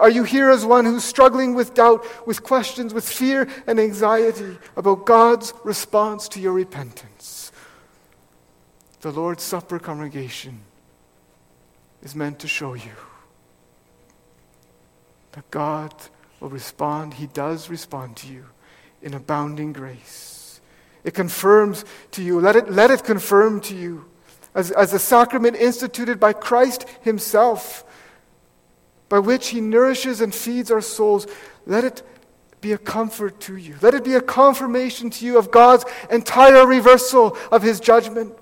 Are 0.01 0.09
you 0.09 0.23
here 0.23 0.49
as 0.49 0.65
one 0.65 0.85
who's 0.85 1.03
struggling 1.03 1.53
with 1.53 1.75
doubt, 1.75 2.03
with 2.25 2.41
questions, 2.41 2.95
with 2.95 3.07
fear 3.07 3.47
and 3.67 3.79
anxiety 3.79 4.57
about 4.75 5.05
God's 5.05 5.53
response 5.63 6.27
to 6.29 6.39
your 6.39 6.53
repentance? 6.53 7.51
The 9.01 9.11
Lord's 9.11 9.43
Supper 9.43 9.77
congregation 9.77 10.61
is 12.03 12.15
meant 12.15 12.39
to 12.39 12.47
show 12.47 12.73
you 12.73 12.91
that 15.31 15.49
God 15.49 15.93
will 16.39 16.49
respond. 16.49 17.15
He 17.15 17.27
does 17.27 17.69
respond 17.69 18.17
to 18.17 18.27
you 18.27 18.45
in 19.01 19.13
abounding 19.13 19.73
grace. 19.73 20.61
It 21.03 21.13
confirms 21.13 21.83
to 22.11 22.21
you, 22.23 22.39
let 22.39 22.55
it, 22.55 22.71
let 22.71 22.91
it 22.91 23.03
confirm 23.03 23.59
to 23.61 23.75
you 23.75 24.05
as, 24.53 24.71
as 24.71 24.93
a 24.93 24.99
sacrament 24.99 25.55
instituted 25.55 26.19
by 26.19 26.33
Christ 26.33 26.85
Himself, 27.01 27.83
by 29.09 29.19
which 29.19 29.49
He 29.49 29.61
nourishes 29.61 30.21
and 30.21 30.33
feeds 30.33 30.71
our 30.71 30.81
souls. 30.81 31.25
Let 31.65 31.83
it 31.83 32.03
be 32.61 32.73
a 32.73 32.77
comfort 32.77 33.39
to 33.41 33.57
you. 33.57 33.75
Let 33.81 33.93
it 33.93 34.03
be 34.03 34.15
a 34.15 34.21
confirmation 34.21 35.09
to 35.09 35.25
you 35.25 35.37
of 35.37 35.51
God's 35.51 35.85
entire 36.09 36.65
reversal 36.65 37.37
of 37.51 37.63
His 37.63 37.79
judgment. 37.79 38.37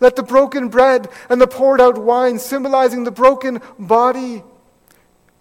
Let 0.00 0.16
the 0.16 0.22
broken 0.22 0.68
bread 0.68 1.08
and 1.28 1.40
the 1.40 1.46
poured 1.46 1.80
out 1.80 1.98
wine, 1.98 2.38
symbolizing 2.38 3.04
the 3.04 3.10
broken 3.10 3.60
body 3.78 4.42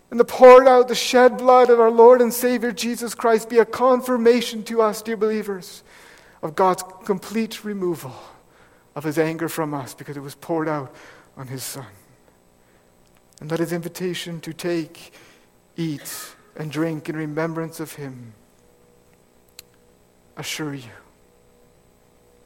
and 0.10 0.20
the 0.20 0.26
poured 0.26 0.68
out, 0.68 0.88
the 0.88 0.96
shed 0.96 1.38
blood 1.38 1.70
of 1.70 1.80
our 1.80 1.92
Lord 1.92 2.22
and 2.22 2.34
Savior 2.34 2.72
Jesus 2.72 3.14
Christ, 3.14 3.50
be 3.50 3.60
a 3.60 3.66
confirmation 3.66 4.64
to 4.64 4.82
us, 4.82 5.02
dear 5.02 5.18
believers, 5.18 5.84
of 6.42 6.56
God's 6.56 6.84
complete 7.04 7.64
removal 7.66 8.14
of 8.96 9.04
his 9.04 9.20
anger 9.20 9.50
from 9.50 9.74
us 9.74 9.94
because 9.94 10.16
it 10.16 10.22
was 10.22 10.36
poured 10.36 10.70
out 10.70 10.96
on 11.36 11.48
his 11.48 11.64
Son. 11.64 11.86
And 13.42 13.52
let 13.52 13.60
his 13.60 13.74
invitation 13.74 14.40
to 14.42 14.54
take, 14.54 15.14
eat, 15.76 16.36
and 16.56 16.72
drink 16.72 17.10
in 17.10 17.16
remembrance 17.16 17.80
of 17.80 17.94
him 17.94 18.34
assure 20.36 20.74
you 20.74 20.90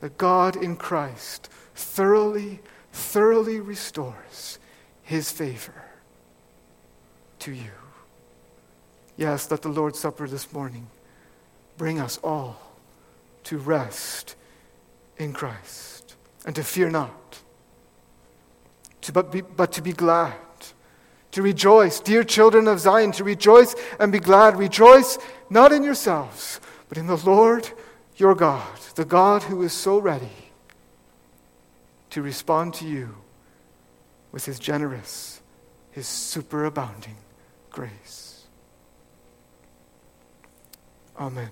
that 0.02 0.18
God 0.18 0.56
in 0.56 0.76
Christ 0.76 1.50
thoroughly, 1.76 2.60
thoroughly 2.92 3.60
restores 3.60 4.60
his 5.04 5.32
favor 5.32 5.86
to 7.40 7.54
you. 7.54 7.72
Yes, 9.16 9.50
let 9.50 9.62
the 9.62 9.70
Lord's 9.70 10.00
Supper 10.00 10.28
this 10.28 10.52
morning 10.52 10.88
bring 11.78 12.00
us 12.00 12.20
all 12.24 12.60
to 13.44 13.58
rest 13.58 14.36
in 15.18 15.34
Christ 15.34 16.16
and 16.46 16.56
to 16.56 16.64
fear 16.64 16.90
not, 16.90 17.40
to 19.02 19.12
but, 19.12 19.32
be, 19.32 19.42
but 19.42 19.72
to 19.74 19.82
be 19.82 19.94
glad, 19.94 20.34
to 21.32 21.42
rejoice. 21.42 22.00
Dear 22.00 22.24
children 22.24 22.68
of 22.68 22.80
Zion, 22.80 23.12
to 23.14 23.24
rejoice 23.24 23.76
and 24.00 24.12
be 24.12 24.20
glad. 24.20 24.58
Rejoice 24.58 25.18
not 25.50 25.72
in 25.72 25.84
yourselves, 25.84 26.60
but 26.90 26.98
in 26.98 27.08
the 27.08 27.18
Lord 27.18 27.70
your 28.18 28.36
God, 28.36 28.80
the 28.96 29.06
God 29.06 29.44
who 29.44 29.62
is 29.64 29.74
so 29.74 29.98
ready 29.98 30.32
to 32.10 32.22
respond 32.22 32.74
to 32.76 32.88
you 32.88 33.16
with 34.32 34.46
his 34.46 34.60
generous, 34.60 35.42
his 35.92 36.06
superabounding 36.06 37.16
grace. 37.70 38.46
Amen. 41.18 41.50